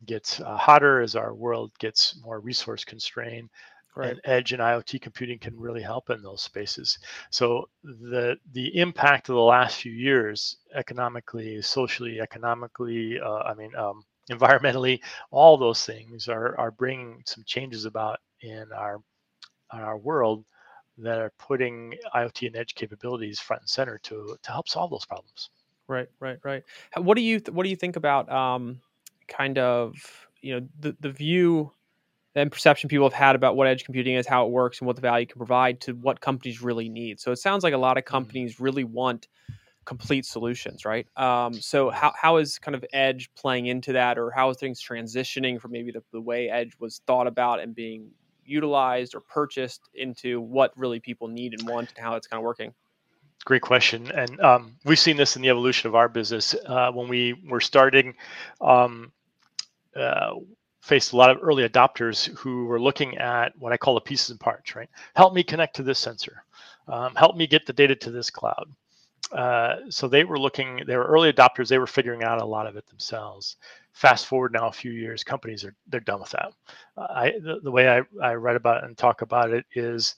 gets 0.06 0.40
uh, 0.40 0.56
hotter 0.56 1.00
as 1.00 1.14
our 1.14 1.34
world 1.34 1.70
gets 1.78 2.18
more 2.24 2.40
resource 2.40 2.84
constrained 2.84 3.50
Right. 3.96 4.12
And 4.12 4.20
edge 4.24 4.52
and 4.52 4.62
IoT 4.62 5.00
computing 5.00 5.38
can 5.40 5.58
really 5.58 5.82
help 5.82 6.10
in 6.10 6.22
those 6.22 6.42
spaces. 6.42 6.96
So 7.30 7.68
the 7.82 8.36
the 8.52 8.78
impact 8.78 9.28
of 9.28 9.34
the 9.34 9.40
last 9.40 9.76
few 9.82 9.92
years, 9.92 10.58
economically, 10.74 11.60
socially, 11.60 12.20
economically, 12.20 13.18
uh, 13.20 13.42
I 13.42 13.54
mean, 13.54 13.74
um, 13.74 14.04
environmentally, 14.30 15.00
all 15.30 15.56
those 15.56 15.84
things 15.84 16.28
are 16.28 16.58
are 16.58 16.70
bringing 16.70 17.22
some 17.26 17.44
changes 17.46 17.84
about 17.84 18.18
in 18.42 18.66
our 18.76 19.00
our 19.72 19.98
world 19.98 20.44
that 20.98 21.18
are 21.18 21.32
putting 21.38 21.94
IoT 22.14 22.48
and 22.48 22.56
edge 22.56 22.74
capabilities 22.74 23.40
front 23.40 23.62
and 23.62 23.68
center 23.68 23.98
to 24.04 24.36
to 24.42 24.50
help 24.50 24.68
solve 24.68 24.90
those 24.90 25.06
problems. 25.06 25.50
Right, 25.88 26.08
right, 26.20 26.38
right. 26.44 26.62
What 26.96 27.16
do 27.16 27.22
you 27.22 27.40
th- 27.40 27.54
what 27.54 27.64
do 27.64 27.70
you 27.70 27.76
think 27.76 27.96
about 27.96 28.30
um, 28.30 28.80
kind 29.28 29.58
of 29.58 29.94
you 30.40 30.54
know 30.58 30.68
the 30.78 30.96
the 31.00 31.10
view 31.10 31.72
and 32.36 32.52
perception 32.52 32.88
people 32.88 33.06
have 33.06 33.12
had 33.12 33.34
about 33.34 33.56
what 33.56 33.66
edge 33.66 33.84
computing 33.84 34.14
is, 34.14 34.26
how 34.26 34.46
it 34.46 34.50
works, 34.50 34.78
and 34.78 34.86
what 34.86 34.94
the 34.94 35.02
value 35.02 35.26
can 35.26 35.38
provide 35.38 35.80
to 35.80 35.94
what 35.94 36.20
companies 36.20 36.62
really 36.62 36.88
need. 36.88 37.18
So 37.18 37.32
it 37.32 37.36
sounds 37.36 37.64
like 37.64 37.74
a 37.74 37.78
lot 37.78 37.98
of 37.98 38.04
mm-hmm. 38.04 38.12
companies 38.12 38.60
really 38.60 38.84
want 38.84 39.26
complete 39.90 40.24
solutions, 40.24 40.84
right? 40.84 41.04
Um, 41.16 41.52
so 41.52 41.90
how, 41.90 42.12
how 42.14 42.36
is 42.36 42.60
kind 42.60 42.76
of 42.76 42.84
edge 42.92 43.28
playing 43.34 43.66
into 43.66 43.92
that, 43.94 44.18
or 44.18 44.30
how 44.30 44.48
is 44.48 44.56
things 44.56 44.80
transitioning 44.80 45.60
from 45.60 45.72
maybe 45.72 45.90
the, 45.90 46.00
the 46.12 46.20
way 46.20 46.48
edge 46.48 46.74
was 46.78 47.00
thought 47.08 47.26
about 47.26 47.58
and 47.58 47.74
being 47.74 48.08
utilized 48.44 49.16
or 49.16 49.20
purchased 49.22 49.80
into 49.94 50.40
what 50.40 50.70
really 50.76 51.00
people 51.00 51.26
need 51.26 51.58
and 51.58 51.68
want, 51.68 51.88
and 51.96 52.04
how 52.04 52.14
it's 52.14 52.28
kind 52.28 52.38
of 52.38 52.44
working? 52.44 52.72
Great 53.44 53.62
question, 53.62 54.12
and 54.12 54.40
um, 54.40 54.76
we've 54.84 54.96
seen 54.96 55.16
this 55.16 55.34
in 55.34 55.42
the 55.42 55.48
evolution 55.48 55.88
of 55.88 55.96
our 55.96 56.08
business 56.08 56.54
uh, 56.66 56.92
when 56.92 57.08
we 57.08 57.34
were 57.48 57.60
starting. 57.60 58.14
Um, 58.60 59.10
uh, 59.96 60.34
faced 60.82 61.12
a 61.12 61.16
lot 61.16 61.30
of 61.30 61.38
early 61.42 61.68
adopters 61.68 62.28
who 62.38 62.64
were 62.66 62.80
looking 62.80 63.18
at 63.18 63.52
what 63.58 63.72
I 63.72 63.76
call 63.76 63.94
the 63.94 64.00
pieces 64.00 64.30
and 64.30 64.38
parts, 64.38 64.76
right? 64.76 64.88
Help 65.16 65.34
me 65.34 65.42
connect 65.42 65.74
to 65.76 65.82
this 65.82 65.98
sensor. 65.98 66.44
Um, 66.86 67.12
help 67.16 67.36
me 67.36 67.48
get 67.48 67.66
the 67.66 67.72
data 67.72 67.96
to 67.96 68.10
this 68.12 68.30
cloud. 68.30 68.66
Uh, 69.32 69.76
so 69.90 70.08
they 70.08 70.24
were 70.24 70.38
looking, 70.38 70.82
they 70.86 70.96
were 70.96 71.04
early 71.04 71.32
adopters. 71.32 71.68
They 71.68 71.78
were 71.78 71.86
figuring 71.86 72.24
out 72.24 72.42
a 72.42 72.44
lot 72.44 72.66
of 72.66 72.76
it 72.76 72.86
themselves. 72.86 73.56
Fast 73.92 74.26
forward 74.26 74.52
now 74.52 74.68
a 74.68 74.72
few 74.72 74.92
years, 74.92 75.22
companies 75.22 75.64
are 75.64 75.74
they're 75.88 76.00
done 76.00 76.20
with 76.20 76.30
that. 76.30 76.52
Uh, 76.96 77.06
I 77.10 77.32
the, 77.40 77.60
the 77.62 77.70
way 77.70 77.88
I, 77.88 78.02
I 78.22 78.34
write 78.34 78.56
about 78.56 78.82
it 78.82 78.86
and 78.86 78.96
talk 78.96 79.22
about 79.22 79.50
it 79.50 79.66
is 79.74 80.16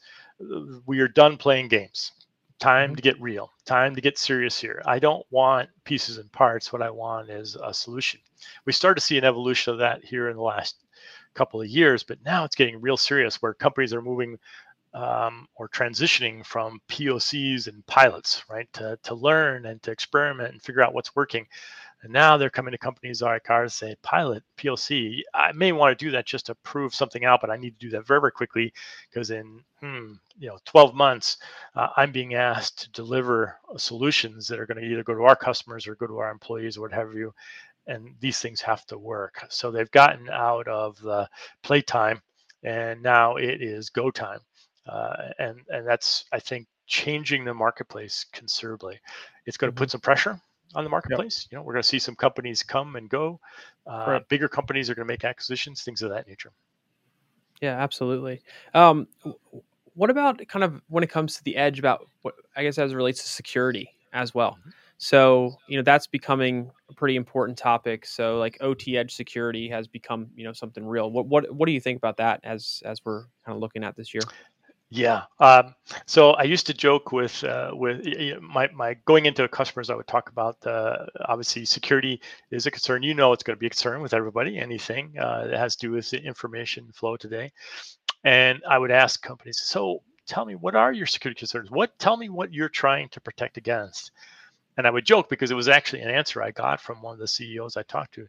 we 0.86 1.00
are 1.00 1.08
done 1.08 1.36
playing 1.36 1.68
games 1.68 2.12
time 2.58 2.90
mm-hmm. 2.90 2.96
to 2.96 3.02
get 3.02 3.20
real 3.20 3.50
time 3.64 3.94
to 3.94 4.00
get 4.00 4.16
serious 4.16 4.58
here 4.58 4.80
i 4.86 4.98
don't 4.98 5.26
want 5.30 5.68
pieces 5.84 6.18
and 6.18 6.30
parts 6.32 6.72
what 6.72 6.82
i 6.82 6.90
want 6.90 7.28
is 7.28 7.56
a 7.62 7.74
solution 7.74 8.20
we 8.64 8.72
started 8.72 9.00
to 9.00 9.06
see 9.06 9.18
an 9.18 9.24
evolution 9.24 9.72
of 9.72 9.78
that 9.78 10.04
here 10.04 10.28
in 10.28 10.36
the 10.36 10.42
last 10.42 10.76
couple 11.34 11.60
of 11.60 11.68
years 11.68 12.02
but 12.02 12.18
now 12.24 12.44
it's 12.44 12.56
getting 12.56 12.80
real 12.80 12.96
serious 12.96 13.42
where 13.42 13.54
companies 13.54 13.92
are 13.92 14.02
moving 14.02 14.38
um, 14.94 15.46
or 15.56 15.68
transitioning 15.68 16.44
from 16.44 16.80
pocs 16.88 17.66
and 17.68 17.86
pilots 17.86 18.44
right 18.50 18.68
to, 18.74 18.98
to 19.02 19.14
learn 19.14 19.66
and 19.66 19.82
to 19.82 19.90
experiment 19.90 20.52
and 20.52 20.62
figure 20.62 20.82
out 20.82 20.94
what's 20.94 21.16
working 21.16 21.46
and 22.02 22.12
now 22.12 22.36
they're 22.36 22.50
coming 22.50 22.72
to 22.72 22.78
companies 22.78 23.22
like 23.22 23.48
ours 23.48 23.74
say, 23.74 23.94
pilot, 24.02 24.42
POC. 24.58 25.22
I 25.34 25.52
may 25.52 25.70
want 25.70 25.96
to 25.96 26.04
do 26.04 26.10
that 26.12 26.26
just 26.26 26.46
to 26.46 26.54
prove 26.56 26.94
something 26.94 27.24
out, 27.24 27.40
but 27.40 27.50
I 27.50 27.56
need 27.56 27.78
to 27.78 27.86
do 27.86 27.90
that 27.90 28.06
very, 28.06 28.20
very 28.20 28.32
quickly 28.32 28.72
because 29.08 29.30
in 29.30 29.62
hmm, 29.80 30.14
you 30.36 30.48
know 30.48 30.58
12 30.64 30.94
months, 30.94 31.38
uh, 31.76 31.88
I'm 31.96 32.10
being 32.10 32.34
asked 32.34 32.82
to 32.82 32.90
deliver 32.90 33.56
solutions 33.76 34.48
that 34.48 34.58
are 34.58 34.66
going 34.66 34.78
to 34.82 34.86
either 34.86 35.04
go 35.04 35.14
to 35.14 35.22
our 35.22 35.36
customers 35.36 35.86
or 35.86 35.94
go 35.94 36.08
to 36.08 36.18
our 36.18 36.30
employees 36.30 36.76
or 36.76 36.82
what 36.82 36.92
have 36.92 37.14
you. 37.14 37.32
And 37.86 38.14
these 38.20 38.40
things 38.40 38.60
have 38.62 38.84
to 38.86 38.98
work. 38.98 39.44
So 39.48 39.70
they've 39.70 39.90
gotten 39.90 40.28
out 40.30 40.68
of 40.68 41.00
the 41.00 41.28
playtime, 41.62 42.20
and 42.64 43.02
now 43.02 43.36
it 43.36 43.62
is 43.62 43.90
go 43.90 44.10
time. 44.10 44.40
Uh, 44.86 45.30
and 45.38 45.60
and 45.68 45.86
that's 45.86 46.24
I 46.32 46.40
think 46.40 46.66
changing 46.86 47.44
the 47.44 47.54
marketplace 47.54 48.26
considerably. 48.32 49.00
It's 49.46 49.56
going 49.56 49.72
to 49.72 49.74
put 49.74 49.88
mm-hmm. 49.88 49.92
some 49.92 50.00
pressure 50.00 50.40
on 50.74 50.84
the 50.84 50.90
marketplace. 50.90 51.44
Yep. 51.44 51.52
You 51.52 51.58
know, 51.58 51.62
we're 51.62 51.74
going 51.74 51.82
to 51.82 51.88
see 51.88 51.98
some 51.98 52.16
companies 52.16 52.62
come 52.62 52.96
and 52.96 53.08
go. 53.08 53.40
Uh. 53.86 54.20
Bigger 54.28 54.48
companies 54.48 54.90
are 54.90 54.94
going 54.94 55.06
to 55.06 55.12
make 55.12 55.24
acquisitions, 55.24 55.82
things 55.82 56.02
of 56.02 56.10
that 56.10 56.26
nature. 56.26 56.52
Yeah, 57.60 57.78
absolutely. 57.78 58.42
Um, 58.74 59.06
what 59.94 60.10
about 60.10 60.46
kind 60.48 60.64
of 60.64 60.82
when 60.88 61.04
it 61.04 61.10
comes 61.10 61.36
to 61.36 61.44
the 61.44 61.56
edge 61.56 61.78
about 61.78 62.06
what 62.22 62.34
I 62.56 62.64
guess 62.64 62.78
as 62.78 62.92
it 62.92 62.96
relates 62.96 63.22
to 63.22 63.28
security 63.28 63.88
as 64.12 64.34
well? 64.34 64.56
Mm-hmm. 64.60 64.70
So 64.98 65.56
you 65.66 65.76
know 65.76 65.82
that's 65.82 66.06
becoming 66.06 66.70
a 66.88 66.94
pretty 66.94 67.16
important 67.16 67.58
topic. 67.58 68.06
So 68.06 68.38
like 68.38 68.56
OT 68.60 68.96
edge 68.96 69.14
security 69.14 69.68
has 69.68 69.88
become 69.88 70.28
you 70.36 70.44
know 70.44 70.52
something 70.52 70.86
real. 70.86 71.10
What 71.10 71.26
what 71.26 71.52
what 71.52 71.66
do 71.66 71.72
you 71.72 71.80
think 71.80 71.98
about 71.98 72.16
that 72.18 72.40
as 72.44 72.82
as 72.84 73.04
we're 73.04 73.22
kind 73.44 73.56
of 73.56 73.58
looking 73.58 73.82
at 73.82 73.96
this 73.96 74.14
year? 74.14 74.22
Yeah. 74.94 75.22
Um, 75.40 75.74
so 76.04 76.32
I 76.32 76.42
used 76.42 76.66
to 76.66 76.74
joke 76.74 77.12
with 77.12 77.42
uh, 77.44 77.70
with 77.72 78.06
my 78.42 78.68
my 78.74 78.92
going 79.06 79.24
into 79.24 79.48
customers. 79.48 79.88
I 79.88 79.94
would 79.94 80.06
talk 80.06 80.28
about 80.28 80.60
the 80.60 81.08
obviously 81.24 81.64
security 81.64 82.20
is 82.50 82.66
a 82.66 82.70
concern. 82.70 83.02
You 83.02 83.14
know, 83.14 83.32
it's 83.32 83.42
going 83.42 83.56
to 83.56 83.58
be 83.58 83.68
a 83.68 83.70
concern 83.70 84.02
with 84.02 84.12
everybody. 84.12 84.58
Anything 84.58 85.14
uh, 85.18 85.46
that 85.46 85.58
has 85.58 85.76
to 85.76 85.86
do 85.86 85.92
with 85.92 86.10
the 86.10 86.22
information 86.22 86.92
flow 86.92 87.16
today, 87.16 87.52
and 88.24 88.60
I 88.68 88.76
would 88.76 88.90
ask 88.90 89.22
companies. 89.22 89.62
So 89.64 90.02
tell 90.26 90.44
me, 90.44 90.56
what 90.56 90.76
are 90.76 90.92
your 90.92 91.06
security 91.06 91.38
concerns? 91.38 91.70
What 91.70 91.98
tell 91.98 92.18
me 92.18 92.28
what 92.28 92.52
you're 92.52 92.68
trying 92.68 93.08
to 93.10 93.20
protect 93.22 93.56
against. 93.56 94.10
And 94.76 94.86
I 94.86 94.90
would 94.90 95.06
joke 95.06 95.30
because 95.30 95.50
it 95.50 95.54
was 95.54 95.68
actually 95.68 96.02
an 96.02 96.10
answer 96.10 96.42
I 96.42 96.50
got 96.50 96.80
from 96.80 97.00
one 97.00 97.14
of 97.14 97.18
the 97.18 97.28
CEOs 97.28 97.78
I 97.78 97.82
talked 97.82 98.14
to. 98.14 98.26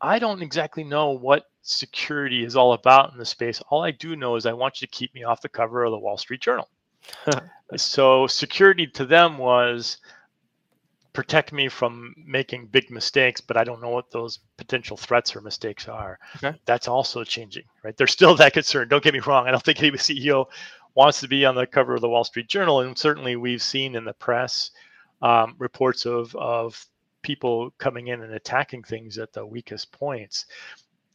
I 0.00 0.18
don't 0.18 0.42
exactly 0.42 0.84
know 0.84 1.10
what 1.10 1.44
security 1.62 2.44
is 2.44 2.56
all 2.56 2.72
about 2.72 3.12
in 3.12 3.18
the 3.18 3.24
space. 3.24 3.60
All 3.68 3.82
I 3.82 3.90
do 3.90 4.16
know 4.16 4.36
is 4.36 4.46
I 4.46 4.52
want 4.52 4.80
you 4.80 4.86
to 4.86 4.90
keep 4.90 5.14
me 5.14 5.24
off 5.24 5.42
the 5.42 5.48
cover 5.48 5.84
of 5.84 5.90
the 5.90 5.98
Wall 5.98 6.16
Street 6.16 6.40
Journal. 6.40 6.68
so 7.76 8.26
security 8.26 8.86
to 8.86 9.06
them 9.06 9.38
was 9.38 9.98
protect 11.12 11.52
me 11.52 11.68
from 11.68 12.14
making 12.16 12.66
big 12.66 12.90
mistakes, 12.90 13.40
but 13.40 13.56
I 13.56 13.64
don't 13.64 13.80
know 13.80 13.88
what 13.88 14.10
those 14.10 14.38
potential 14.56 14.96
threats 14.96 15.34
or 15.34 15.40
mistakes 15.40 15.88
are. 15.88 16.18
Okay. 16.36 16.56
That's 16.64 16.86
also 16.86 17.24
changing, 17.24 17.64
right? 17.82 17.96
They're 17.96 18.06
still 18.06 18.34
that 18.36 18.52
concerned. 18.52 18.90
Don't 18.90 19.02
get 19.02 19.14
me 19.14 19.20
wrong. 19.20 19.48
I 19.48 19.50
don't 19.50 19.62
think 19.62 19.82
any 19.82 19.90
CEO 19.92 20.46
wants 20.94 21.20
to 21.20 21.28
be 21.28 21.44
on 21.44 21.54
the 21.54 21.66
cover 21.66 21.94
of 21.94 22.02
the 22.02 22.08
Wall 22.08 22.24
Street 22.24 22.48
Journal, 22.48 22.80
and 22.80 22.96
certainly 22.96 23.36
we've 23.36 23.62
seen 23.62 23.96
in 23.96 24.04
the 24.04 24.12
press 24.12 24.70
um, 25.20 25.56
reports 25.58 26.06
of 26.06 26.34
of 26.36 26.86
people 27.28 27.70
coming 27.76 28.06
in 28.08 28.22
and 28.22 28.32
attacking 28.32 28.82
things 28.82 29.18
at 29.18 29.34
the 29.34 29.44
weakest 29.44 29.92
points 29.92 30.46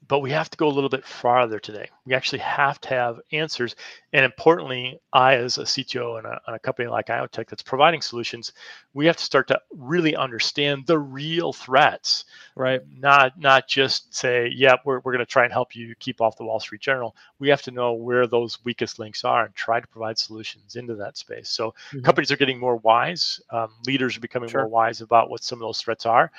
but 0.08 0.20
we 0.20 0.32
have 0.32 0.50
to 0.50 0.58
go 0.58 0.68
a 0.68 0.70
little 0.70 0.90
bit 0.90 1.06
farther 1.06 1.60
today. 1.60 1.90
We 2.06 2.14
actually 2.14 2.40
have 2.40 2.80
to 2.82 2.90
have 2.90 3.20
answers. 3.32 3.76
And 4.12 4.26
importantly, 4.26 5.00
I, 5.14 5.36
as 5.36 5.58
a 5.58 5.64
CTO 5.64 6.20
in 6.20 6.26
a, 6.26 6.40
a 6.48 6.60
company 6.60 6.88
like 6.88 7.08
IoTech 7.08 7.48
that's 7.48 7.64
providing 7.64 8.02
solutions, 8.02 8.54
we 8.94 9.06
have 9.06 9.18
to 9.18 9.24
start 9.24 9.48
to 9.48 9.60
really 9.72 10.16
understand 10.16 10.86
the 10.88 11.00
real 11.00 11.54
threats. 11.54 12.26
Right. 12.56 12.82
Not 13.00 13.40
not 13.40 13.68
just 13.68 14.14
say, 14.14 14.52
yeah, 14.54 14.76
we're, 14.86 15.00
we're 15.00 15.14
going 15.14 15.26
to 15.26 15.32
try 15.32 15.44
and 15.44 15.54
help 15.54 15.76
you 15.76 15.96
keep 16.00 16.22
off 16.22 16.38
the 16.38 16.46
Wall 16.46 16.60
Street 16.60 16.82
Journal. 16.82 17.16
We 17.40 17.50
have 17.50 17.62
to 17.64 17.72
know 17.72 17.94
where 17.94 18.28
those 18.28 18.64
weakest 18.66 19.00
links 19.00 19.24
are 19.24 19.46
and 19.46 19.56
try 19.56 19.80
to 19.80 19.88
provide 19.88 20.18
solutions 20.18 20.76
into 20.76 20.96
that 20.96 21.18
space. 21.18 21.50
So 21.50 21.70
mm-hmm. 21.70 22.02
companies 22.02 22.32
are 22.32 22.38
getting 22.38 22.60
more 22.60 22.78
wise. 22.78 23.40
Um, 23.52 23.70
leaders 23.86 24.18
are 24.18 24.22
becoming 24.22 24.50
sure. 24.50 24.62
more 24.62 24.70
wise 24.70 25.02
about 25.02 25.30
what 25.30 25.44
some 25.44 25.58
of 25.58 25.62
those 25.62 25.82
threats 25.82 26.06
are. 26.06 26.32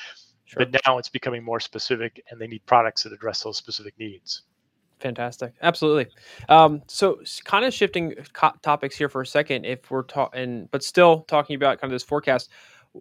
Sure. 0.46 0.64
But 0.64 0.82
now 0.86 0.98
it's 0.98 1.08
becoming 1.08 1.42
more 1.42 1.60
specific, 1.60 2.22
and 2.30 2.40
they 2.40 2.46
need 2.46 2.64
products 2.66 3.04
that 3.04 3.12
address 3.12 3.42
those 3.42 3.56
specific 3.56 3.94
needs. 3.98 4.42
Fantastic, 5.00 5.54
absolutely. 5.62 6.06
Um, 6.48 6.82
so, 6.86 7.20
kind 7.44 7.64
of 7.64 7.74
shifting 7.74 8.14
co- 8.32 8.52
topics 8.62 8.96
here 8.96 9.08
for 9.08 9.22
a 9.22 9.26
second, 9.26 9.64
if 9.64 9.90
we're 9.90 10.02
talking, 10.02 10.68
but 10.70 10.82
still 10.82 11.22
talking 11.22 11.56
about 11.56 11.80
kind 11.80 11.92
of 11.92 11.94
this 11.94 12.04
forecast. 12.04 12.50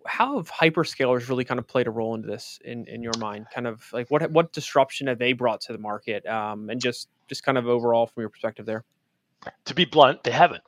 How 0.07 0.37
have 0.37 0.49
hyperscalers 0.49 1.29
really 1.29 1.43
kind 1.43 1.59
of 1.59 1.67
played 1.67 1.85
a 1.85 1.91
role 1.91 2.15
into 2.15 2.27
this 2.27 2.59
in, 2.65 2.87
in 2.87 3.03
your 3.03 3.13
mind? 3.19 3.45
Kind 3.53 3.67
of 3.67 3.87
like 3.93 4.09
what 4.09 4.29
what 4.31 4.51
disruption 4.51 5.05
have 5.05 5.19
they 5.19 5.33
brought 5.33 5.61
to 5.61 5.71
the 5.71 5.77
market, 5.77 6.25
um, 6.25 6.69
and 6.69 6.81
just 6.81 7.09
just 7.27 7.43
kind 7.43 7.57
of 7.57 7.67
overall 7.67 8.07
from 8.07 8.21
your 8.21 8.29
perspective 8.29 8.65
there? 8.65 8.83
To 9.65 9.75
be 9.75 9.85
blunt, 9.85 10.23
they 10.23 10.31
haven't. 10.31 10.63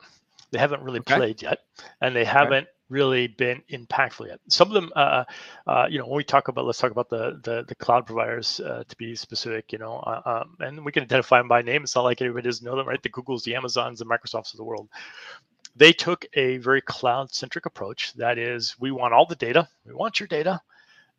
They 0.52 0.58
haven't 0.58 0.82
really 0.82 1.00
okay. 1.00 1.16
played 1.16 1.42
yet, 1.42 1.58
and 2.00 2.14
they 2.14 2.24
haven't 2.24 2.68
really 2.88 3.26
been 3.26 3.62
impactful 3.70 4.28
yet. 4.28 4.40
Some 4.48 4.68
of 4.68 4.74
them, 4.74 4.92
uh, 4.96 5.24
uh, 5.66 5.86
you 5.90 5.98
know, 5.98 6.06
when 6.06 6.16
we 6.16 6.24
talk 6.24 6.48
about, 6.48 6.64
let's 6.66 6.78
talk 6.78 6.92
about 6.92 7.08
the 7.08 7.40
the, 7.42 7.64
the 7.66 7.74
cloud 7.74 8.06
providers 8.06 8.60
uh, 8.60 8.84
to 8.88 8.96
be 8.96 9.14
specific, 9.16 9.72
you 9.72 9.78
know, 9.78 9.98
uh, 9.98 10.22
um, 10.24 10.56
and 10.60 10.84
we 10.84 10.92
can 10.92 11.02
identify 11.02 11.38
them 11.38 11.48
by 11.48 11.62
name. 11.62 11.82
It's 11.82 11.96
not 11.96 12.04
like 12.04 12.20
everybody 12.22 12.44
doesn't 12.44 12.64
know 12.64 12.76
them, 12.76 12.86
right? 12.88 13.02
The 13.02 13.10
Googles, 13.10 13.42
the 13.42 13.54
Amazons, 13.56 13.98
the 13.98 14.04
Microsofts 14.04 14.52
of 14.52 14.58
the 14.58 14.64
world. 14.64 14.88
They 15.74 15.92
took 15.92 16.24
a 16.34 16.56
very 16.58 16.80
cloud-centric 16.80 17.66
approach. 17.66 18.14
That 18.14 18.38
is, 18.38 18.76
we 18.78 18.92
want 18.92 19.12
all 19.12 19.26
the 19.26 19.36
data, 19.36 19.68
we 19.84 19.92
want 19.92 20.20
your 20.20 20.26
data, 20.26 20.60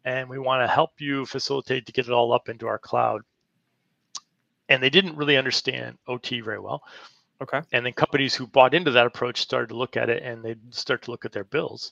and 0.03 0.29
we 0.29 0.39
want 0.39 0.63
to 0.63 0.73
help 0.73 0.99
you 0.99 1.25
facilitate 1.25 1.85
to 1.85 1.91
get 1.91 2.07
it 2.07 2.11
all 2.11 2.33
up 2.33 2.49
into 2.49 2.65
our 2.67 2.79
cloud. 2.79 3.21
And 4.69 4.81
they 4.81 4.89
didn't 4.89 5.15
really 5.15 5.37
understand 5.37 5.97
OT 6.07 6.41
very 6.41 6.59
well. 6.59 6.81
Okay. 7.41 7.61
And 7.71 7.85
then 7.85 7.93
companies 7.93 8.33
who 8.33 8.47
bought 8.47 8.73
into 8.73 8.91
that 8.91 9.05
approach 9.05 9.41
started 9.41 9.69
to 9.69 9.75
look 9.77 9.95
at 9.95 10.09
it 10.09 10.23
and 10.23 10.43
they 10.43 10.55
start 10.71 11.03
to 11.03 11.11
look 11.11 11.25
at 11.25 11.31
their 11.31 11.43
bills 11.43 11.91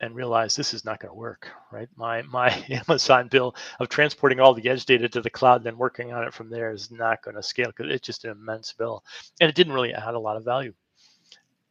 and 0.00 0.14
realize 0.14 0.54
this 0.54 0.74
is 0.74 0.84
not 0.84 1.00
going 1.00 1.10
to 1.10 1.18
work, 1.18 1.48
right? 1.72 1.88
My 1.96 2.22
my 2.22 2.48
Amazon 2.88 3.28
bill 3.28 3.54
of 3.80 3.88
transporting 3.88 4.40
all 4.40 4.54
the 4.54 4.68
edge 4.68 4.84
data 4.84 5.08
to 5.08 5.20
the 5.22 5.30
cloud, 5.30 5.64
then 5.64 5.78
working 5.78 6.12
on 6.12 6.24
it 6.24 6.34
from 6.34 6.50
there 6.50 6.72
is 6.72 6.90
not 6.90 7.22
going 7.22 7.36
to 7.36 7.42
scale 7.42 7.68
because 7.68 7.90
it's 7.90 8.06
just 8.06 8.24
an 8.24 8.32
immense 8.32 8.72
bill, 8.72 9.04
and 9.40 9.48
it 9.48 9.54
didn't 9.54 9.72
really 9.72 9.94
add 9.94 10.14
a 10.14 10.18
lot 10.18 10.36
of 10.36 10.44
value. 10.44 10.74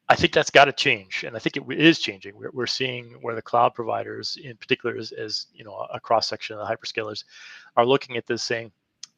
I 0.07 0.15
think 0.15 0.33
that's 0.33 0.51
got 0.51 0.65
to 0.65 0.71
change, 0.71 1.23
and 1.23 1.35
I 1.35 1.39
think 1.39 1.57
it 1.57 1.63
is 1.79 1.99
changing. 1.99 2.35
We're, 2.35 2.51
we're 2.51 2.67
seeing 2.67 3.17
where 3.21 3.33
the 3.33 3.41
cloud 3.41 3.73
providers, 3.73 4.37
in 4.43 4.55
particular, 4.57 4.95
as, 4.95 5.11
as 5.11 5.47
you 5.53 5.63
know, 5.63 5.87
a 5.91 5.99
cross 5.99 6.27
section 6.27 6.57
of 6.57 6.67
the 6.67 6.75
hyperscalers, 6.75 7.23
are 7.75 7.85
looking 7.85 8.15
at 8.15 8.27
this 8.27 8.43
saying, 8.43 8.71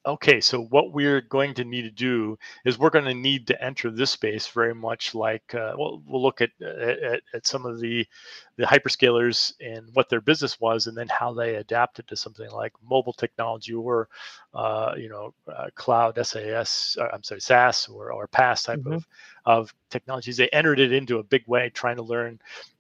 okay, 0.08 0.40
so 0.40 0.64
what 0.66 0.94
we're 0.94 1.22
going 1.22 1.54
to 1.54 1.66
need 1.66 1.84
to 1.84 1.92
do 1.92 2.38
is 2.66 2.80
we're 2.80 2.90
going 2.90 3.06
to 3.06 3.14
need 3.14 3.46
to 3.48 3.64
enter 3.64 3.92
this 3.92 4.12
space 4.12 4.48
very 4.48 4.74
much 4.74 5.14
like 5.14 5.54
uh, 5.54 5.74
we'll, 5.78 6.02
we'll 6.08 6.22
look 6.22 6.42
at, 6.42 6.50
at, 6.62 7.22
at 7.34 7.46
some 7.46 7.66
of 7.66 7.80
the 7.80 8.08
the 8.56 8.64
hyperscalers 8.64 9.54
and 9.62 9.88
what 9.94 10.10
their 10.10 10.22
business 10.22 10.60
was, 10.60 10.88
and 10.88 10.98
then 10.98 11.08
how 11.10 11.34
they 11.34 11.56
adapted 11.56 12.08
to 12.08 12.16
something 12.16 12.50
like 12.52 12.74
mobile 12.84 13.14
technology 13.14 13.74
or 13.74 14.08
uh, 14.54 14.94
you 14.98 15.10
know 15.10 15.34
uh, 15.48 15.68
cloud 15.76 16.18
SAS, 16.26 16.98
uh, 17.00 17.08
I'm 17.14 17.24
sorry 17.24 17.42
SaaS 17.42 17.88
or 17.88 18.12
or 18.12 18.28
PaaS 18.28 18.66
type 18.66 18.80
mm-hmm. 18.80 18.94
of 18.94 19.08
of 19.46 19.74
technologies. 19.90 20.38
They 20.38 20.50
entered 20.50 20.80
it 20.80 20.94
into 20.94 21.20
a 21.20 21.24
big 21.24 21.44
way, 21.48 21.70
trying 21.70 21.98
to 21.98 22.04
learn 22.04 22.40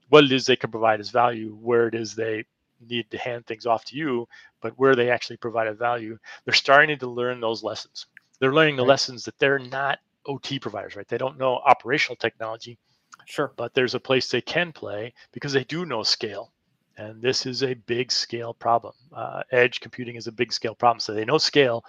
what 0.10 0.24
it 0.24 0.32
is 0.32 0.46
they 0.46 0.56
can 0.56 0.72
provide 0.72 1.02
as 1.02 1.10
value, 1.10 1.58
where 1.62 1.88
it 1.88 1.96
is 1.96 2.16
they 2.16 2.46
need 2.88 3.10
to 3.12 3.18
hand 3.18 3.46
things 3.46 3.66
off 3.66 3.86
to 3.86 3.96
you, 3.96 4.28
but 4.62 4.78
where 4.78 4.96
they 4.96 5.10
actually 5.10 5.38
provide 5.38 5.68
a 5.68 5.74
value, 5.74 6.18
they're 6.46 6.54
starting 6.54 6.98
to 7.00 7.08
learn 7.08 7.40
those 7.40 7.64
lessons. 7.64 8.06
They're 8.40 8.54
learning 8.54 8.76
the 8.76 8.84
right. 8.84 8.90
lessons 8.90 9.26
that 9.26 9.40
they're 9.40 9.60
not 9.60 10.00
OT 10.26 10.60
providers, 10.60 10.96
right? 10.96 11.08
They 11.08 11.18
don't 11.18 11.38
know 11.38 11.56
operational 11.56 12.18
technology. 12.18 12.78
Sure. 13.26 13.52
But 13.56 13.74
there's 13.74 13.96
a 13.96 14.00
place 14.00 14.30
they 14.30 14.42
can 14.42 14.72
play 14.72 15.14
because 15.32 15.54
they 15.54 15.64
do 15.64 15.86
know 15.86 16.04
scale. 16.04 16.52
And 16.98 17.22
this 17.22 17.46
is 17.46 17.64
a 17.64 17.74
big 17.74 18.12
scale 18.12 18.54
problem. 18.54 18.94
Uh, 19.14 19.44
edge 19.52 19.80
computing 19.80 20.16
is 20.16 20.28
a 20.28 20.32
big 20.32 20.52
scale 20.52 20.76
problem. 20.76 21.00
So 21.00 21.14
they 21.14 21.26
know 21.26 21.38
scale. 21.38 21.84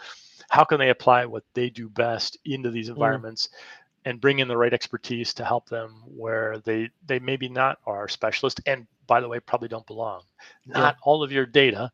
How 0.50 0.64
can 0.64 0.78
they 0.78 0.90
apply 0.90 1.25
what 1.26 1.45
they 1.54 1.71
do 1.71 1.88
best 1.88 2.38
into 2.45 2.71
these 2.71 2.88
mm. 2.88 2.92
environments? 2.92 3.49
Mm 3.49 3.85
and 4.04 4.23
bring 4.23 4.38
in 4.38 4.49
the 4.49 4.57
right 4.57 4.73
expertise 4.73 5.35
to 5.35 5.45
help 5.45 5.68
them 5.68 6.02
where 6.07 6.59
they 6.64 6.88
they 7.07 7.18
maybe 7.18 7.47
not 7.47 7.78
are 7.87 8.09
specialists 8.09 8.61
and 8.66 8.87
by 9.09 9.21
the 9.21 9.29
way 9.29 9.41
probably 9.41 9.69
don't 9.69 9.87
belong 9.87 10.23
not 10.67 10.95
yeah. 10.95 11.00
all 11.03 11.23
of 11.23 11.33
your 11.33 11.45
data 11.45 11.91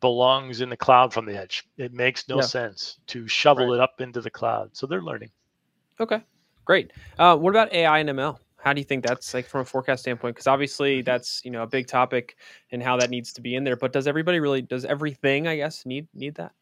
belongs 0.00 0.60
in 0.60 0.68
the 0.68 0.76
cloud 0.76 1.12
from 1.12 1.24
the 1.24 1.36
edge 1.36 1.66
it 1.78 1.94
makes 1.94 2.28
no 2.28 2.36
yeah. 2.36 2.42
sense 2.42 2.98
to 3.06 3.26
shovel 3.26 3.68
right. 3.68 3.76
it 3.76 3.80
up 3.80 4.00
into 4.00 4.20
the 4.20 4.30
cloud 4.30 4.68
so 4.72 4.86
they're 4.86 5.02
learning 5.02 5.30
okay 5.98 6.22
great 6.66 6.92
uh, 7.18 7.34
what 7.36 7.50
about 7.50 7.72
ai 7.72 8.00
and 8.00 8.10
ml 8.10 8.38
how 8.58 8.72
do 8.72 8.80
you 8.80 8.84
think 8.84 9.04
that's 9.04 9.32
like 9.32 9.46
from 9.46 9.62
a 9.62 9.64
forecast 9.64 10.02
standpoint 10.02 10.34
because 10.34 10.46
obviously 10.46 10.98
mm-hmm. 10.98 11.04
that's 11.04 11.40
you 11.44 11.50
know 11.50 11.62
a 11.62 11.66
big 11.66 11.86
topic 11.86 12.36
and 12.72 12.82
how 12.82 12.96
that 12.96 13.08
needs 13.08 13.32
to 13.32 13.40
be 13.40 13.54
in 13.54 13.64
there 13.64 13.76
but 13.76 13.92
does 13.92 14.06
everybody 14.06 14.40
really 14.40 14.60
does 14.60 14.84
everything 14.84 15.48
i 15.48 15.56
guess 15.56 15.86
need 15.86 16.06
need 16.14 16.34
that 16.34 16.52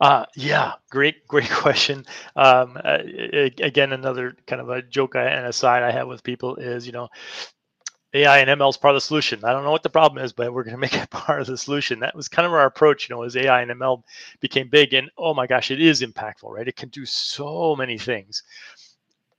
uh, 0.00 0.24
yeah, 0.34 0.74
great, 0.90 1.26
great 1.28 1.50
question. 1.50 2.04
Um, 2.34 2.78
uh, 2.82 2.98
again, 3.60 3.92
another 3.92 4.36
kind 4.46 4.60
of 4.60 4.68
a 4.68 4.82
joke 4.82 5.16
and 5.16 5.46
aside 5.46 5.82
I 5.82 5.90
have 5.90 6.08
with 6.08 6.22
people 6.22 6.56
is, 6.56 6.86
you 6.86 6.92
know, 6.92 7.08
AI 8.16 8.38
and 8.38 8.60
ML 8.60 8.70
is 8.70 8.76
part 8.76 8.94
of 8.94 8.96
the 8.96 9.06
solution. 9.06 9.44
I 9.44 9.52
don't 9.52 9.64
know 9.64 9.70
what 9.70 9.82
the 9.82 9.90
problem 9.90 10.24
is, 10.24 10.32
but 10.32 10.52
we're 10.52 10.64
going 10.64 10.76
to 10.76 10.80
make 10.80 10.94
it 10.94 11.10
part 11.10 11.40
of 11.40 11.46
the 11.46 11.58
solution. 11.58 12.00
That 12.00 12.14
was 12.14 12.28
kind 12.28 12.46
of 12.46 12.52
our 12.52 12.66
approach, 12.66 13.08
you 13.08 13.14
know, 13.14 13.22
as 13.22 13.36
AI 13.36 13.62
and 13.62 13.70
ML 13.70 14.02
became 14.40 14.68
big. 14.68 14.94
And 14.94 15.10
oh 15.18 15.34
my 15.34 15.46
gosh, 15.46 15.70
it 15.70 15.80
is 15.80 16.02
impactful, 16.02 16.50
right? 16.50 16.68
It 16.68 16.76
can 16.76 16.88
do 16.88 17.06
so 17.06 17.76
many 17.76 17.98
things. 17.98 18.42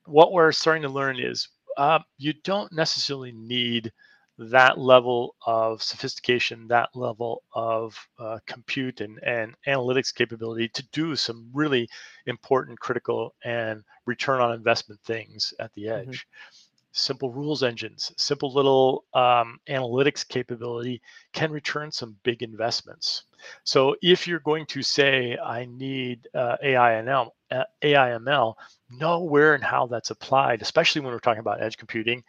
What 0.05 0.31
we're 0.31 0.51
starting 0.51 0.83
to 0.83 0.89
learn 0.89 1.19
is 1.19 1.49
uh, 1.77 1.99
you 2.17 2.33
don't 2.43 2.71
necessarily 2.71 3.31
need 3.33 3.91
that 4.39 4.77
level 4.77 5.35
of 5.45 5.81
sophistication, 5.81 6.67
that 6.67 6.89
level 6.93 7.43
of 7.53 7.97
uh, 8.19 8.37
compute 8.45 9.01
and, 9.01 9.19
and 9.23 9.55
analytics 9.67 10.13
capability 10.13 10.67
to 10.69 10.87
do 10.91 11.15
some 11.15 11.49
really 11.53 11.89
important, 12.27 12.79
critical, 12.79 13.33
and 13.43 13.83
return 14.05 14.39
on 14.39 14.53
investment 14.53 15.01
things 15.01 15.53
at 15.59 15.73
the 15.73 15.85
mm-hmm. 15.85 16.09
edge. 16.09 16.19
Mm-hmm. 16.19 16.66
Simple 16.97 17.29
rules 17.29 17.63
engines, 17.63 18.11
simple 18.17 18.51
little 18.51 19.05
um, 19.13 19.59
analytics 19.69 20.27
capability 20.27 21.01
can 21.31 21.51
return 21.51 21.91
some 21.91 22.15
big 22.23 22.41
investments. 22.41 23.23
So 23.63 23.95
if 24.01 24.27
you're 24.27 24.39
going 24.39 24.65
to 24.67 24.81
say, 24.81 25.37
I 25.37 25.65
need 25.65 26.27
uh, 26.33 26.57
AI 26.63 26.93
and 26.93 27.07
ML, 27.07 27.29
uh, 27.51 27.63
AIML, 27.83 28.55
know 28.89 29.23
where 29.23 29.53
and 29.53 29.63
how 29.63 29.87
that's 29.87 30.09
applied, 30.09 30.61
especially 30.61 31.01
when 31.01 31.13
we're 31.13 31.19
talking 31.19 31.39
about 31.39 31.61
edge 31.61 31.77
computing 31.77 32.23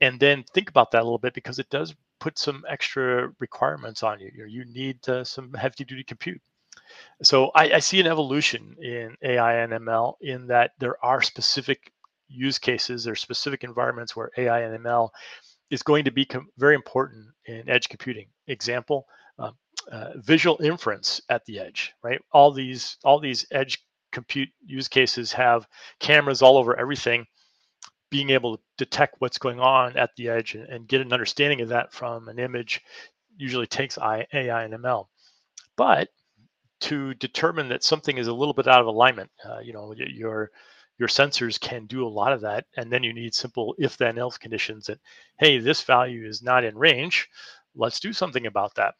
and 0.00 0.18
then 0.18 0.44
think 0.54 0.70
about 0.70 0.90
that 0.90 1.02
a 1.02 1.04
little 1.04 1.18
bit 1.18 1.34
because 1.34 1.58
it 1.58 1.70
does 1.70 1.94
put 2.18 2.38
some 2.38 2.64
extra 2.68 3.32
requirements 3.38 4.02
on 4.02 4.20
you. 4.20 4.30
You 4.46 4.64
need 4.66 5.06
uh, 5.08 5.24
some 5.24 5.52
heavy 5.54 5.84
duty 5.84 6.04
compute. 6.04 6.40
So 7.22 7.50
I, 7.54 7.74
I, 7.74 7.78
see 7.78 8.00
an 8.00 8.06
evolution 8.06 8.76
in 8.82 9.16
AI 9.22 9.58
and 9.58 9.72
ML 9.72 10.14
in 10.20 10.46
that 10.48 10.72
there 10.78 11.02
are 11.04 11.22
specific 11.22 11.92
use 12.30 12.58
cases, 12.58 13.06
are 13.06 13.14
specific 13.14 13.64
environments 13.64 14.16
where 14.16 14.30
AI 14.38 14.60
and 14.60 14.84
ML 14.84 15.10
is 15.70 15.82
going 15.82 16.04
to 16.04 16.10
be 16.10 16.26
very 16.58 16.74
important 16.74 17.26
in 17.46 17.68
edge 17.68 17.88
computing. 17.88 18.26
Example, 18.48 19.06
um, 19.38 19.54
uh, 19.90 20.10
visual 20.16 20.60
inference 20.62 21.20
at 21.28 21.44
the 21.46 21.58
edge, 21.58 21.92
right? 22.02 22.20
All 22.32 22.52
these 22.52 22.96
all 23.04 23.20
these 23.20 23.46
edge 23.52 23.78
compute 24.12 24.48
use 24.64 24.88
cases 24.88 25.32
have 25.32 25.66
cameras 26.00 26.42
all 26.42 26.56
over 26.56 26.76
everything 26.76 27.26
being 28.10 28.30
able 28.30 28.56
to 28.56 28.62
detect 28.76 29.16
what's 29.20 29.38
going 29.38 29.60
on 29.60 29.96
at 29.96 30.10
the 30.16 30.28
edge 30.28 30.54
and, 30.54 30.68
and 30.68 30.88
get 30.88 31.00
an 31.00 31.12
understanding 31.12 31.60
of 31.60 31.68
that 31.68 31.92
from 31.92 32.28
an 32.28 32.38
image 32.38 32.82
usually 33.36 33.66
takes 33.66 33.96
AI 33.98 34.26
and 34.32 34.74
ML. 34.74 35.06
But 35.76 36.08
to 36.80 37.14
determine 37.14 37.68
that 37.68 37.84
something 37.84 38.18
is 38.18 38.26
a 38.26 38.32
little 38.32 38.54
bit 38.54 38.66
out 38.66 38.80
of 38.80 38.86
alignment, 38.86 39.30
uh, 39.48 39.60
you 39.60 39.72
know, 39.72 39.94
your 39.96 40.50
your 41.00 41.08
sensors 41.08 41.58
can 41.58 41.86
do 41.86 42.06
a 42.06 42.16
lot 42.20 42.34
of 42.34 42.42
that, 42.42 42.66
and 42.76 42.92
then 42.92 43.02
you 43.02 43.14
need 43.14 43.34
simple 43.34 43.74
if 43.78 43.96
then 43.96 44.18
else 44.18 44.36
conditions 44.36 44.84
that, 44.84 44.98
hey, 45.38 45.58
this 45.58 45.80
value 45.80 46.28
is 46.28 46.42
not 46.42 46.62
in 46.62 46.76
range. 46.76 47.26
let's 47.74 48.00
do 48.00 48.12
something 48.12 48.46
about 48.46 48.74
that. 48.74 48.94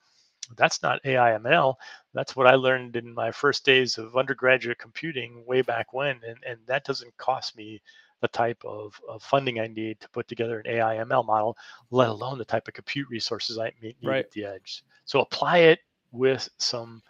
That's 0.57 0.83
not 0.83 1.03
AIML. 1.05 1.75
That's 2.15 2.35
what 2.35 2.47
I 2.47 2.55
learned 2.55 2.97
in 2.97 3.13
my 3.13 3.31
first 3.31 3.67
days 3.67 3.99
of 3.99 4.17
undergraduate 4.17 4.79
computing 4.79 5.45
way 5.47 5.61
back 5.61 5.93
when. 5.93 6.21
And, 6.27 6.39
and 6.47 6.59
that 6.67 6.85
doesn't 6.85 7.17
cost 7.19 7.57
me 7.57 7.83
the 8.23 8.29
type 8.29 8.63
of, 8.65 8.99
of 9.07 9.23
funding 9.23 9.61
I 9.61 9.67
need 9.67 10.01
to 10.01 10.09
put 10.09 10.27
together 10.27 10.61
an 10.61 10.73
AIML 10.73 11.27
model, 11.27 11.57
let 11.91 12.09
alone 12.09 12.39
the 12.39 12.45
type 12.45 12.67
of 12.67 12.75
compute 12.75 13.09
resources 13.11 13.59
I 13.59 13.73
need 13.83 13.97
right. 14.03 14.25
at 14.25 14.31
the 14.31 14.47
edge. 14.47 14.85
So 15.05 15.21
apply 15.21 15.59
it 15.59 15.81
with 16.13 16.49
some 16.57 17.03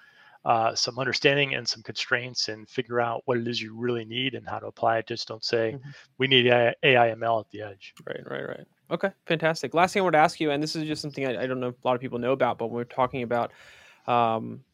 uh, 0.45 0.75
some 0.75 0.99
understanding 0.99 1.55
and 1.55 1.69
some 1.69 1.83
constraints 1.83 2.49
and 2.49 2.69
figure 2.69 3.01
out 3.01 3.23
what 3.27 3.37
it 3.37 3.47
is 3.47 3.61
you 3.61 3.77
really 3.77 4.05
need 4.05 4.35
and 4.35 4.49
how 4.49 4.59
to 4.59 4.67
apply 4.67 4.99
it. 4.99 5.07
Just 5.07 5.29
don't 5.29 5.45
say 5.45 5.73
mm-hmm. 5.77 5.91
we 6.19 6.27
need 6.27 6.47
AIML 6.47 7.41
at 7.41 7.51
the 7.51 7.63
edge. 7.63 7.95
Right, 8.07 8.23
right, 8.31 8.49
right. 8.49 8.67
Okay, 8.91 9.11
fantastic. 9.27 9.75
Last 9.75 9.93
thing 9.93 10.01
I 10.01 10.05
want 10.05 10.15
to 10.15 10.21
ask 10.21 10.41
you, 10.41 10.51
and 10.51 10.63
this 10.63 10.75
is 10.75 10.85
just 10.85 11.03
something 11.03 11.27
I, 11.27 11.43
I 11.43 11.47
don't 11.47 11.61
know 11.61 11.69
if 11.69 11.85
a 11.85 11.87
lot 11.87 11.95
of 11.95 12.01
people 12.01 12.19
know 12.19 12.33
about, 12.33 12.59
but 12.59 12.67
when 12.67 12.77
we're 12.77 12.85
talking 12.85 13.23
about 13.23 13.53
um, 14.07 14.65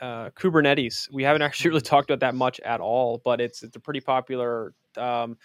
uh, 0.00 0.30
Kubernetes, 0.30 1.10
we 1.12 1.22
haven't 1.22 1.42
actually 1.42 1.70
really 1.70 1.80
talked 1.82 2.10
about 2.10 2.20
that 2.20 2.34
much 2.34 2.60
at 2.60 2.80
all, 2.80 3.22
but 3.24 3.40
it's 3.40 3.62
it's 3.62 3.76
a 3.76 3.80
pretty 3.80 4.00
popular 4.00 4.74
um, 4.96 5.38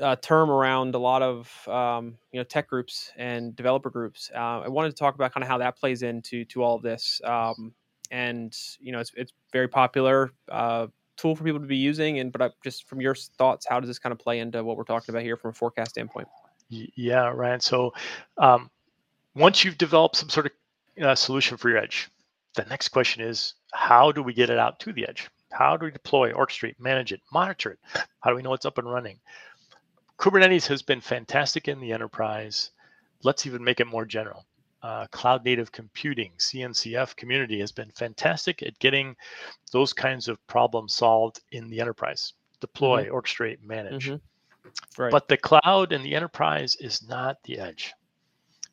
uh, 0.00 0.16
term 0.16 0.50
around 0.50 0.94
a 0.94 0.98
lot 0.98 1.22
of 1.22 1.68
um, 1.68 2.16
you 2.32 2.40
know 2.40 2.44
tech 2.44 2.68
groups 2.68 3.12
and 3.16 3.54
developer 3.54 3.90
groups. 3.90 4.30
Uh, 4.34 4.60
I 4.60 4.68
wanted 4.68 4.90
to 4.90 4.96
talk 4.96 5.14
about 5.14 5.32
kind 5.32 5.44
of 5.44 5.48
how 5.48 5.58
that 5.58 5.76
plays 5.76 6.02
into 6.02 6.44
to 6.46 6.62
all 6.62 6.76
of 6.76 6.82
this, 6.82 7.20
um, 7.24 7.72
and 8.10 8.56
you 8.80 8.92
know 8.92 9.00
it's 9.00 9.12
it's 9.16 9.32
very 9.52 9.68
popular 9.68 10.32
uh, 10.50 10.86
tool 11.16 11.36
for 11.36 11.44
people 11.44 11.60
to 11.60 11.66
be 11.66 11.76
using. 11.76 12.20
And 12.20 12.32
but 12.32 12.42
I, 12.42 12.50
just 12.64 12.88
from 12.88 13.00
your 13.00 13.14
thoughts, 13.14 13.66
how 13.68 13.80
does 13.80 13.88
this 13.88 13.98
kind 13.98 14.12
of 14.12 14.18
play 14.18 14.40
into 14.40 14.64
what 14.64 14.76
we're 14.76 14.84
talking 14.84 15.14
about 15.14 15.22
here 15.22 15.36
from 15.36 15.50
a 15.50 15.54
forecast 15.54 15.90
standpoint? 15.90 16.28
Yeah, 16.68 17.32
Ryan. 17.34 17.60
So 17.60 17.94
um, 18.36 18.70
once 19.34 19.64
you've 19.64 19.78
developed 19.78 20.16
some 20.16 20.28
sort 20.28 20.46
of 20.46 20.52
uh, 21.04 21.14
solution 21.14 21.56
for 21.56 21.68
your 21.70 21.78
edge, 21.78 22.10
the 22.54 22.64
next 22.64 22.88
question 22.88 23.22
is 23.22 23.54
how 23.72 24.12
do 24.12 24.22
we 24.22 24.34
get 24.34 24.50
it 24.50 24.58
out 24.58 24.80
to 24.80 24.92
the 24.92 25.06
edge? 25.06 25.28
How 25.50 25.76
do 25.76 25.86
we 25.86 25.92
deploy, 25.92 26.32
orchestrate, 26.32 26.78
manage 26.78 27.12
it, 27.12 27.20
monitor 27.32 27.70
it? 27.72 27.78
How 28.20 28.30
do 28.30 28.36
we 28.36 28.42
know 28.42 28.52
it's 28.52 28.66
up 28.66 28.78
and 28.78 28.90
running? 28.90 29.18
Kubernetes 30.18 30.66
has 30.66 30.82
been 30.82 31.00
fantastic 31.00 31.68
in 31.68 31.80
the 31.80 31.92
enterprise. 31.92 32.70
Let's 33.22 33.46
even 33.46 33.64
make 33.64 33.80
it 33.80 33.86
more 33.86 34.04
general. 34.04 34.44
Uh, 34.82 35.06
cloud 35.10 35.44
native 35.44 35.72
computing, 35.72 36.32
CNCF 36.38 37.16
community 37.16 37.58
has 37.58 37.72
been 37.72 37.90
fantastic 37.96 38.62
at 38.62 38.78
getting 38.78 39.16
those 39.72 39.92
kinds 39.92 40.28
of 40.28 40.44
problems 40.46 40.94
solved 40.94 41.40
in 41.50 41.68
the 41.68 41.80
enterprise. 41.80 42.34
Deploy, 42.60 43.04
mm-hmm. 43.04 43.14
orchestrate, 43.14 43.62
manage. 43.62 44.06
Mm-hmm. 44.06 45.02
Right. 45.02 45.10
But 45.10 45.28
the 45.28 45.36
cloud 45.36 45.92
and 45.92 46.04
the 46.04 46.14
enterprise 46.14 46.76
is 46.76 47.08
not 47.08 47.38
the 47.44 47.58
edge. 47.58 47.92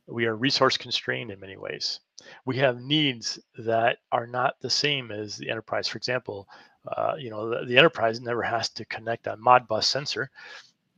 We 0.07 0.25
are 0.25 0.35
resource 0.35 0.77
constrained 0.77 1.31
in 1.31 1.39
many 1.39 1.57
ways. 1.57 2.00
We 2.45 2.57
have 2.57 2.81
needs 2.81 3.39
that 3.57 3.97
are 4.12 4.27
not 4.27 4.55
the 4.62 4.69
same 4.69 5.12
as 5.12 5.38
the 5.38 5.50
enterprise. 5.50 5.88
For 5.88 5.97
example, 5.97 6.47
uh, 6.88 7.15
you 7.17 7.29
know, 7.29 7.50
the, 7.50 7.65
the, 7.65 7.77
enterprise 7.77 8.21
never 8.21 8.43
has 8.43 8.69
to 8.69 8.85
connect 8.85 9.27
a 9.27 9.38
Modbus 9.38 9.85
sensor. 9.85 10.29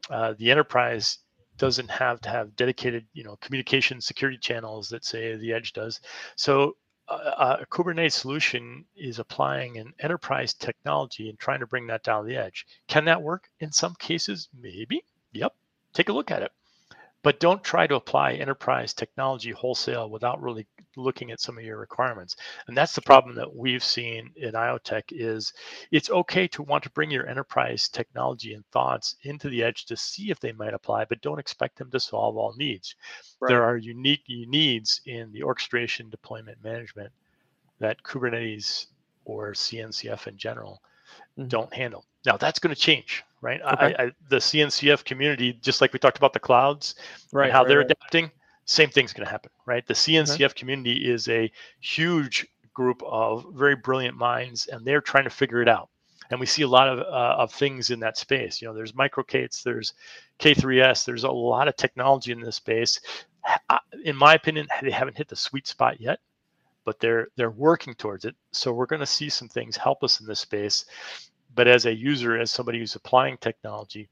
Uh, 0.09 0.33
the 0.37 0.51
enterprise 0.51 1.19
doesn't 1.57 1.89
have 1.89 2.21
to 2.21 2.29
have 2.29 2.55
dedicated, 2.55 3.05
you 3.13 3.23
know, 3.23 3.37
communication 3.41 4.01
security 4.01 4.37
channels 4.37 4.89
that 4.89 5.05
say 5.05 5.35
the 5.35 5.53
edge 5.53 5.73
does. 5.73 5.99
So 6.35 6.75
a, 7.07 7.65
Kubernetes 7.71 8.13
solution 8.13 8.85
is 8.95 9.19
applying 9.19 9.77
an 9.77 9.93
enterprise 9.99 10.53
technology 10.53 11.29
and 11.29 11.39
trying 11.39 11.59
to 11.59 11.67
bring 11.67 11.87
that 11.87 12.03
down 12.03 12.27
the 12.27 12.35
edge. 12.35 12.65
Can 12.87 13.05
that 13.05 13.21
work? 13.21 13.49
In 13.59 13.71
some 13.71 13.95
cases, 13.95 14.49
maybe. 14.59 15.03
Yep. 15.31 15.53
Take 15.93 16.09
a 16.09 16.13
look 16.13 16.31
at 16.31 16.43
it. 16.43 16.51
But 17.27 17.41
don't 17.41 17.61
try 17.61 17.87
to 17.87 17.95
apply 17.95 18.35
enterprise 18.35 18.93
technology 18.93 19.51
wholesale 19.51 20.09
without 20.09 20.41
really 20.41 20.65
looking 20.95 21.29
at 21.29 21.41
some 21.41 21.57
of 21.57 21.63
your 21.65 21.77
requirements. 21.77 22.37
And 22.69 22.77
that's 22.77 22.95
the 22.95 23.01
problem 23.01 23.35
that 23.35 23.53
we've 23.53 23.83
seen 23.83 24.31
in 24.37 24.53
IoTech 24.53 25.03
is 25.11 25.51
it's 25.91 26.09
okay 26.09 26.47
to 26.47 26.63
want 26.63 26.85
to 26.85 26.89
bring 26.91 27.11
your 27.11 27.27
enterprise 27.27 27.89
technology 27.89 28.53
and 28.53 28.65
thoughts 28.67 29.17
into 29.23 29.49
the 29.49 29.61
edge 29.61 29.83
to 29.87 29.97
see 29.97 30.31
if 30.31 30.39
they 30.39 30.53
might 30.53 30.73
apply, 30.73 31.03
but 31.03 31.19
don't 31.19 31.37
expect 31.37 31.77
them 31.77 31.91
to 31.91 31.99
solve 31.99 32.37
all 32.37 32.55
needs. 32.55 32.95
Right. 33.41 33.49
There 33.49 33.63
are 33.65 33.75
unique 33.75 34.23
needs 34.29 35.01
in 35.05 35.33
the 35.33 35.43
orchestration 35.43 36.09
deployment 36.09 36.63
management 36.63 37.11
that 37.79 38.03
Kubernetes 38.03 38.85
or 39.25 39.51
CNCF 39.51 40.27
in 40.27 40.37
general 40.37 40.81
mm-hmm. 41.37 41.49
don't 41.49 41.73
handle. 41.73 42.05
Now 42.25 42.37
that's 42.37 42.59
going 42.59 42.73
to 42.73 42.79
change, 42.79 43.23
right? 43.41 43.61
Okay. 43.61 43.95
I, 43.97 44.03
I, 44.03 44.11
the 44.29 44.37
CNCF 44.37 45.03
community, 45.03 45.53
just 45.53 45.81
like 45.81 45.93
we 45.93 45.99
talked 45.99 46.17
about 46.17 46.33
the 46.33 46.39
clouds, 46.39 46.95
right? 47.31 47.51
how 47.51 47.61
right, 47.61 47.67
they're 47.67 47.77
right. 47.79 47.91
adapting 47.91 48.31
same 48.67 48.89
thing's 48.89 49.13
going 49.13 49.25
to 49.25 49.31
happen, 49.31 49.49
right? 49.65 49.87
The 49.87 49.93
CNCF 49.93 50.45
okay. 50.45 50.59
community 50.59 51.09
is 51.09 51.29
a 51.29 51.51
huge 51.79 52.45
group 52.73 53.01
of 53.03 53.45
very 53.53 53.75
brilliant 53.75 54.17
minds, 54.17 54.67
and 54.67 54.85
they're 54.85 55.01
trying 55.01 55.23
to 55.23 55.29
figure 55.29 55.61
it 55.61 55.69
out. 55.69 55.89
And 56.29 56.39
we 56.39 56.45
see 56.45 56.63
a 56.63 56.67
lot 56.67 56.89
of, 56.89 56.99
uh, 56.99 57.41
of 57.41 57.53
things 57.53 57.89
in 57.89 58.01
that 58.01 58.17
space. 58.17 58.61
You 58.61 58.67
know, 58.67 58.73
there's 58.73 58.91
microK8s, 58.91 59.63
there's 59.63 59.93
K3S, 60.39 61.05
there's 61.05 61.23
a 61.23 61.31
lot 61.31 61.69
of 61.69 61.77
technology 61.77 62.33
in 62.33 62.41
this 62.41 62.57
space. 62.57 62.99
In 64.03 64.17
my 64.17 64.33
opinion, 64.33 64.67
they 64.81 64.91
haven't 64.91 65.17
hit 65.17 65.29
the 65.29 65.37
sweet 65.37 65.65
spot 65.65 66.01
yet, 66.01 66.19
but 66.83 66.99
they're 66.99 67.29
they're 67.37 67.49
working 67.49 67.93
towards 67.93 68.25
it. 68.25 68.35
So 68.51 68.73
we're 68.73 68.85
going 68.85 68.99
to 68.99 69.05
see 69.05 69.29
some 69.29 69.47
things 69.47 69.77
help 69.77 70.03
us 70.03 70.19
in 70.19 70.27
this 70.27 70.41
space. 70.41 70.83
But 71.57 71.67
as 71.67 71.85
a 71.85 71.93
user, 71.93 72.39
as 72.39 72.51
somebody 72.51 72.79
who's 72.79 72.95
applying 72.95 73.37
technology, 73.37 74.07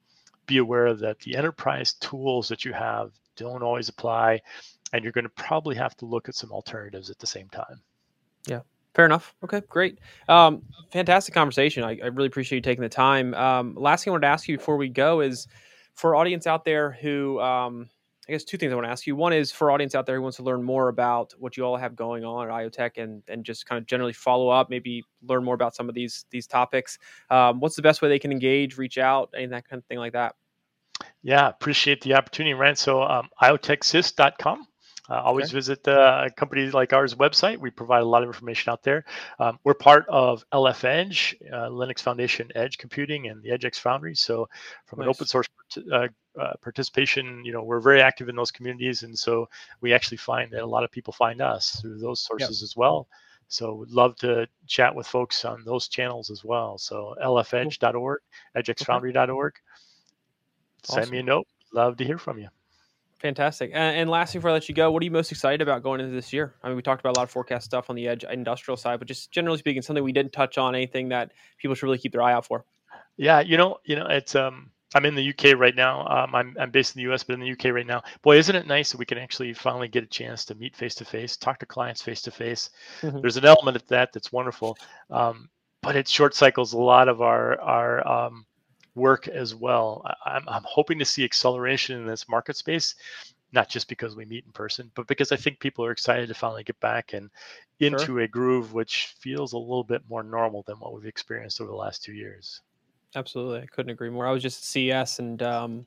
be 0.46 0.58
aware 0.58 0.94
that 0.94 1.20
the 1.20 1.38
enterprise 1.38 1.94
tools 1.94 2.50
that 2.50 2.66
you 2.66 2.74
have 2.74 3.12
don't 3.38 3.64
always 3.64 3.88
apply 3.88 4.42
and 4.92 5.04
you're 5.04 5.14
going 5.14 5.24
to 5.24 5.30
probably 5.30 5.76
have 5.76 5.96
to 5.98 6.06
look 6.06 6.28
at 6.28 6.36
some 6.36 6.52
alternatives 6.52 7.10
at 7.10 7.20
the 7.20 7.28
same 7.28 7.48
time. 7.50 7.82
Yeah 8.46 8.60
fair 8.96 9.06
enough. 9.06 9.36
Okay 9.44 9.62
great. 9.70 10.00
Um, 10.30 10.64
fantastic 10.92 11.34
conversation. 11.34 11.84
I, 11.84 12.00
I, 12.02 12.08
really 12.08 12.28
appreciate 12.28 12.58
you 12.58 12.62
taking 12.62 12.82
the 12.82 12.90
time. 12.90 13.34
Um, 13.36 13.76
last 13.76 14.04
thing 14.04 14.12
i 14.12 14.14
wanted 14.14 14.28
to 14.28 14.32
ask 14.32 14.48
you 14.48 14.58
before 14.58 14.78
we 14.78 14.90
go 14.90 15.20
is 15.20 15.48
for 15.94 16.16
audience 16.16 16.48
out 16.48 16.66
there 16.66 16.92
who 16.92 17.40
um, 17.42 17.90
I 18.28 18.32
guess 18.32 18.44
two 18.44 18.58
things 18.58 18.72
I 18.72 18.76
want 18.76 18.86
to 18.86 18.92
ask 18.92 19.06
you. 19.06 19.16
One 19.16 19.34
is 19.34 19.52
for 19.52 19.70
audience 19.70 19.94
out 19.94 20.06
there 20.06 20.16
who 20.16 20.22
wants 20.22 20.38
to 20.38 20.44
learn 20.44 20.64
more 20.64 20.90
about 20.90 21.34
what 21.38 21.58
you 21.58 21.64
all 21.64 21.78
have 21.78 21.96
going 21.96 22.24
on 22.24 22.48
at 22.48 22.54
IoTech 22.54 22.92
and 22.98 23.22
and 23.28 23.46
just 23.46 23.66
kind 23.66 23.78
of 23.78 23.86
generally 23.86 24.14
follow 24.14 24.50
up, 24.50 24.70
maybe 24.70 25.04
learn 25.24 25.44
more 25.44 25.56
about 25.56 25.76
some 25.76 25.90
of 25.90 25.96
these 25.96 26.26
these 26.32 26.48
topics. 26.48 26.98
Um, 27.30 27.60
what's 27.60 27.76
the 27.76 27.82
best 27.82 28.02
way 28.02 28.10
they 28.10 28.20
can 28.20 28.32
engage, 28.32 28.78
reach 28.78 28.98
out, 28.98 29.30
any 29.36 29.46
that 29.48 29.68
kind 29.68 29.80
of 29.80 29.86
thing 29.86 30.00
like 30.00 30.14
that? 30.14 30.36
Yeah, 31.22 31.48
appreciate 31.48 32.02
the 32.02 32.16
opportunity, 32.16 32.54
Ryan. 32.54 32.76
So 32.76 33.04
um, 33.04 33.30
iotechsys.com. 33.42 34.68
Uh, 35.10 35.22
always 35.22 35.46
okay. 35.46 35.54
visit 35.54 35.88
uh, 35.88 36.28
company 36.36 36.70
like 36.72 36.92
ours 36.92 37.14
website. 37.16 37.58
We 37.58 37.70
provide 37.70 38.02
a 38.02 38.06
lot 38.06 38.24
of 38.24 38.30
information 38.30 38.72
out 38.72 38.82
there. 38.82 39.06
Um, 39.40 39.60
we're 39.64 39.76
part 39.76 40.06
of 40.10 40.44
LF 40.52 40.84
Edge, 40.84 41.36
uh, 41.52 41.70
Linux 41.70 42.00
Foundation 42.00 42.52
Edge 42.56 42.78
Computing, 42.78 43.28
and 43.28 43.42
the 43.44 43.50
EdgeX 43.50 43.80
Foundry. 43.80 44.16
So, 44.16 44.50
from 44.86 45.00
nice. 45.00 45.06
an 45.06 45.10
open 45.10 45.28
source 45.28 45.48
uh, 45.92 46.08
uh, 46.40 46.54
participation, 46.62 47.44
you 47.46 47.52
know, 47.52 47.64
we're 47.64 47.82
very 47.82 48.02
active 48.02 48.30
in 48.30 48.36
those 48.36 48.52
communities, 48.52 49.04
and 49.04 49.18
so 49.18 49.48
we 49.82 49.94
actually 49.94 50.18
find 50.18 50.52
that 50.52 50.64
a 50.64 50.66
lot 50.66 50.84
of 50.84 50.92
people 50.92 51.14
find 51.14 51.42
us 51.42 51.80
through 51.82 52.00
those 52.00 52.22
sources 52.22 52.62
yep. 52.62 52.64
as 52.64 52.76
well. 52.76 53.08
So, 53.48 53.76
we'd 53.76 53.92
love 53.92 54.16
to 54.18 54.48
chat 54.66 54.96
with 54.96 55.06
folks 55.06 55.46
on 55.46 55.64
those 55.66 55.88
channels 55.88 56.32
as 56.32 56.44
well. 56.44 56.80
So, 56.80 57.16
lfedge.org, 57.24 58.22
edgexfoundry.org. 58.58 59.54
Awesome. 60.88 61.04
Send 61.04 61.12
me 61.12 61.20
a 61.20 61.24
note. 61.24 61.48
Love 61.74 61.98
to 61.98 62.06
hear 62.06 62.18
from 62.18 62.40
you. 62.40 62.48
Fantastic. 63.20 63.72
And, 63.74 63.98
and 63.98 64.10
lastly, 64.10 64.40
before 64.40 64.52
I 64.52 64.54
let 64.54 64.68
you 64.68 64.76
go, 64.76 64.92
what 64.92 65.02
are 65.02 65.06
you 65.06 65.12
most 65.12 65.32
excited 65.32 65.62
about 65.62 65.84
going 65.84 66.02
into 66.02 66.14
this 66.14 66.34
year? 66.34 66.56
I 66.62 66.68
mean, 66.68 66.76
we 66.76 66.82
talked 66.82 67.00
about 67.00 67.16
a 67.16 67.20
lot 67.20 67.24
of 67.24 67.32
forecast 67.32 67.66
stuff 67.66 67.90
on 67.90 67.96
the 67.96 68.08
edge 68.08 68.24
industrial 68.24 68.78
side, 68.78 69.00
but 69.00 69.08
just 69.08 69.32
generally 69.32 69.58
speaking, 69.58 69.82
something 69.82 70.04
we 70.04 70.12
didn't 70.12 70.34
touch 70.34 70.58
on, 70.58 70.76
anything 70.76 71.10
that 71.10 71.32
people 71.58 71.76
should 71.76 71.86
really 71.86 71.98
keep 71.98 72.12
their 72.12 72.22
eye 72.22 72.34
out 72.34 72.46
for. 72.46 72.66
Yeah, 73.18 73.40
you 73.40 73.56
know, 73.56 73.78
you 73.86 73.96
know, 73.96 74.08
it's 74.08 74.36
um, 74.36 74.72
I'm 74.94 75.06
in 75.06 75.16
the 75.16 75.30
UK 75.30 75.58
right 75.58 75.76
now. 75.76 76.06
Um, 76.08 76.36
I'm 76.36 76.56
I'm 76.60 76.72
based 76.72 76.96
in 76.96 77.04
the 77.04 77.14
US, 77.14 77.24
but 77.24 77.34
in 77.34 77.40
the 77.40 77.52
UK 77.52 77.74
right 77.74 77.88
now. 77.88 78.04
Boy, 78.22 78.38
isn't 78.38 78.56
it 78.56 78.68
nice 78.68 78.92
that 78.92 78.98
we 78.98 79.06
can 79.06 79.18
actually 79.18 79.54
finally 79.54 79.88
get 79.88 80.04
a 80.04 80.08
chance 80.08 80.44
to 80.46 80.56
meet 80.56 80.76
face 80.76 80.96
to 80.96 81.06
face, 81.06 81.38
talk 81.38 81.60
to 81.60 81.66
clients 81.66 82.02
face 82.02 82.22
to 82.24 82.32
face. 82.32 82.70
There's 83.02 83.38
an 83.38 83.46
element 83.46 83.78
of 83.78 83.88
that 83.88 84.12
that's 84.14 84.32
wonderful, 84.32 84.78
um, 85.10 85.50
but 85.82 85.96
it 85.96 86.08
short 86.08 86.36
cycles 86.36 86.74
a 86.74 86.78
lot 86.78 87.08
of 87.08 87.22
our 87.22 87.60
our 87.62 88.08
um, 88.08 88.46
work 88.96 89.28
as 89.28 89.54
well. 89.54 90.04
I'm, 90.26 90.48
I'm 90.48 90.64
hoping 90.66 91.00
to 91.00 91.06
see 91.06 91.24
acceleration 91.24 92.00
in 92.00 92.08
this 92.08 92.28
market 92.28 92.56
space, 92.56 92.96
not 93.52 93.70
just 93.70 93.88
because 93.88 94.16
we 94.16 94.26
meet 94.26 94.46
in 94.46 94.52
person, 94.52 94.92
but 94.96 95.08
because 95.08 95.32
I 95.32 95.36
think 95.36 95.60
people 95.60 95.86
are 95.86 95.92
excited 95.92 96.28
to 96.30 96.34
finally 96.34 96.64
get 96.64 96.80
back 96.80 97.14
and 97.14 97.30
into 97.80 98.06
sure. 98.06 98.20
a 98.22 98.28
groove 98.28 98.74
which 98.74 99.16
feels 99.20 99.54
a 99.54 99.58
little 99.58 99.84
bit 99.84 100.02
more 100.10 100.24
normal 100.24 100.64
than 100.66 100.78
what 100.78 100.94
we've 100.94 101.06
experienced 101.06 101.62
over 101.62 101.70
the 101.70 101.76
last 101.76 102.04
two 102.04 102.14
years. 102.14 102.62
Absolutely, 103.16 103.60
I 103.60 103.66
couldn't 103.68 103.92
agree 103.92 104.10
more. 104.10 104.28
I 104.28 104.32
was 104.32 104.44
just 104.44 104.60
at 104.60 104.66
CES 104.66 105.20
and. 105.20 105.44
Um, 105.44 105.86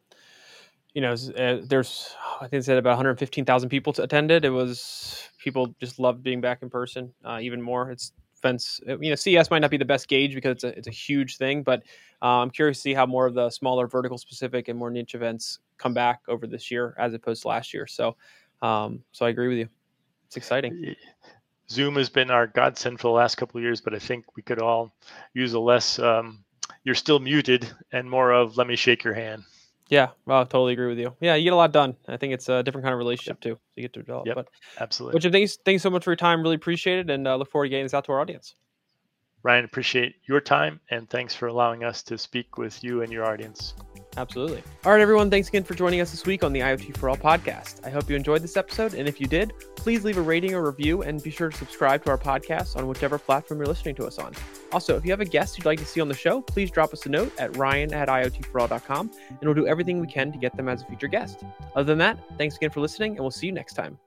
you 0.95 1.03
know, 1.03 1.13
uh, 1.13 1.59
there's 1.63 2.17
I 2.41 2.49
think 2.49 2.65
said 2.65 2.79
about 2.79 2.93
115,000 2.93 3.69
people 3.69 3.95
attended. 3.99 4.45
It 4.45 4.51
was 4.51 5.29
people 5.39 5.75
just 5.79 5.99
loved 5.99 6.23
being 6.23 6.41
back 6.41 6.63
in 6.63 6.71
person 6.71 7.13
uh, 7.25 7.39
even 7.41 7.61
more. 7.63 7.91
It's 7.91 8.13
fence. 8.41 8.81
Uh, 8.89 8.99
you 8.99 9.11
know, 9.11 9.17
CES 9.17 9.51
might 9.51 9.61
not 9.61 9.71
be 9.71 9.77
the 9.77 9.85
best 9.85 10.09
gauge 10.09 10.35
because 10.35 10.53
it's 10.53 10.65
a, 10.65 10.79
it's 10.79 10.89
a 10.89 10.93
huge 10.93 11.37
thing, 11.37 11.63
but 11.63 11.83
uh, 12.23 12.41
I'm 12.41 12.51
curious 12.51 12.79
to 12.79 12.83
see 12.83 12.95
how 12.95 13.07
more 13.07 13.27
of 13.27 13.35
the 13.35 13.51
smaller 13.51 13.87
vertical 13.87 14.19
specific 14.19 14.69
and 14.69 14.79
more 14.79 14.91
niche 14.91 15.15
events 15.15 15.59
come 15.77 15.95
back 15.95 16.21
over 16.29 16.47
this 16.47 16.71
year 16.71 16.95
as 16.99 17.15
opposed 17.15 17.43
to 17.43 17.49
last 17.49 17.73
year. 17.75 17.87
So, 17.87 18.17
um, 18.63 19.03
so 19.13 19.27
I 19.27 19.29
agree 19.29 19.49
with 19.49 19.59
you. 19.59 19.69
it's 20.27 20.37
exciting. 20.37 20.95
Zoom 21.71 21.97
has 21.97 22.09
been 22.09 22.31
our 22.31 22.47
godsend 22.47 22.99
for 22.99 23.09
the 23.09 23.13
last 23.13 23.37
couple 23.37 23.59
of 23.59 23.63
years, 23.63 23.81
but 23.81 23.95
I 23.95 23.99
think 23.99 24.25
we 24.37 24.43
could 24.43 24.61
all 24.61 24.93
use 25.35 25.53
a 25.53 25.61
less 25.61 25.99
um, 25.99 26.45
"you're 26.83 26.95
still 26.95 27.19
muted" 27.19 27.71
and 27.93 28.09
more 28.09 28.33
of 28.33 28.57
"let 28.57 28.67
me 28.67 28.77
shake 28.77 29.05
your 29.05 29.15
hand." 29.15 29.45
Yeah, 29.89 30.09
well, 30.27 30.41
I 30.41 30.45
totally 30.45 30.75
agree 30.75 30.89
with 30.89 30.99
you. 30.99 31.15
Yeah, 31.21 31.35
you 31.35 31.45
get 31.45 31.53
a 31.53 31.57
lot 31.57 31.73
done. 31.73 31.97
I 32.07 32.19
think 32.19 32.35
it's 32.35 32.49
a 32.49 32.63
different 32.63 32.85
kind 32.85 32.93
of 32.93 32.99
relationship 32.99 33.41
too. 33.41 33.55
So 33.55 33.61
you 33.77 33.83
get 33.83 33.95
to 33.95 34.01
develop. 34.01 34.27
Yep, 34.27 34.35
but 34.37 34.49
absolutely. 34.79 35.17
Which 35.17 35.33
thanks, 35.33 35.59
thanks 35.65 35.83
so 35.83 35.91
much 35.91 36.05
for 36.05 36.11
your 36.11 36.17
time. 36.17 36.43
Really 36.43 36.57
appreciate 36.57 36.99
it, 36.99 37.11
and 37.11 37.27
uh, 37.27 37.37
look 37.37 37.51
forward 37.51 37.67
to 37.67 37.71
getting 37.71 37.85
this 37.87 37.95
out 37.95 38.05
to 38.05 38.13
our 38.13 38.21
audience. 38.21 38.55
Ryan, 39.43 39.65
appreciate 39.65 40.17
your 40.27 40.41
time 40.41 40.81
and 40.91 41.09
thanks 41.09 41.35
for 41.35 41.47
allowing 41.47 41.85
us 41.85 42.03
to 42.05 42.19
speak 42.19 42.59
with 42.59 42.83
you 42.83 43.03
and 43.03 43.13
your 43.13 43.25
audience. 43.25 43.75
Absolutely. 44.19 44.65
All 44.85 44.91
right, 44.91 45.01
everyone. 45.01 45.31
Thanks 45.31 45.47
again 45.47 45.63
for 45.63 45.75
joining 45.75 46.01
us 46.01 46.11
this 46.11 46.27
week 46.27 46.43
on 46.43 46.53
the 46.53 46.59
IoT 46.59 46.97
for 46.97 47.09
All 47.09 47.17
podcast. 47.17 47.87
I 47.87 47.91
hope 47.91 48.11
you 48.11 48.17
enjoyed 48.17 48.43
this 48.43 48.57
episode. 48.57 48.95
And 48.95 49.09
if 49.09 49.21
you 49.21 49.29
did, 49.29 49.53
please 49.77 50.05
leave 50.05 50.19
a 50.19 50.21
rating 50.21 50.55
or 50.55 50.67
review 50.67 51.03
and 51.03 51.23
be 51.23 51.31
sure 51.31 51.51
to 51.51 51.57
subscribe 51.57 52.05
to 52.05 52.11
our 52.11 52.19
podcast 52.19 52.77
on 52.77 52.89
whichever 52.89 53.17
platform 53.17 53.61
you're 53.61 53.69
listening 53.69 53.95
to 53.95 54.07
us 54.09 54.19
on. 54.19 54.35
Also, 54.73 54.97
if 54.97 55.05
you 55.05 55.13
have 55.13 55.21
a 55.21 55.25
guest 55.25 55.57
you'd 55.57 55.67
like 55.67 55.79
to 55.79 55.87
see 55.87 56.01
on 56.01 56.09
the 56.09 56.15
show, 56.15 56.41
please 56.41 56.69
drop 56.69 56.93
us 56.93 57.07
a 57.07 57.09
note 57.09 57.33
at 57.39 57.57
ryan 57.57 57.95
at 57.95 58.09
iotforall.com 58.09 59.11
and 59.29 59.39
we'll 59.41 59.55
do 59.55 59.69
everything 59.69 60.01
we 60.01 60.09
can 60.09 60.33
to 60.33 60.39
get 60.39 60.57
them 60.57 60.69
as 60.69 60.83
a 60.83 60.87
future 60.87 61.07
guest. 61.07 61.45
Other 61.77 61.85
than 61.85 61.99
that, 61.99 62.19
thanks 62.37 62.57
again 62.57 62.71
for 62.71 62.81
listening 62.81 63.13
and 63.13 63.21
we'll 63.21 63.31
see 63.31 63.47
you 63.47 63.53
next 63.53 63.75
time. 63.75 63.99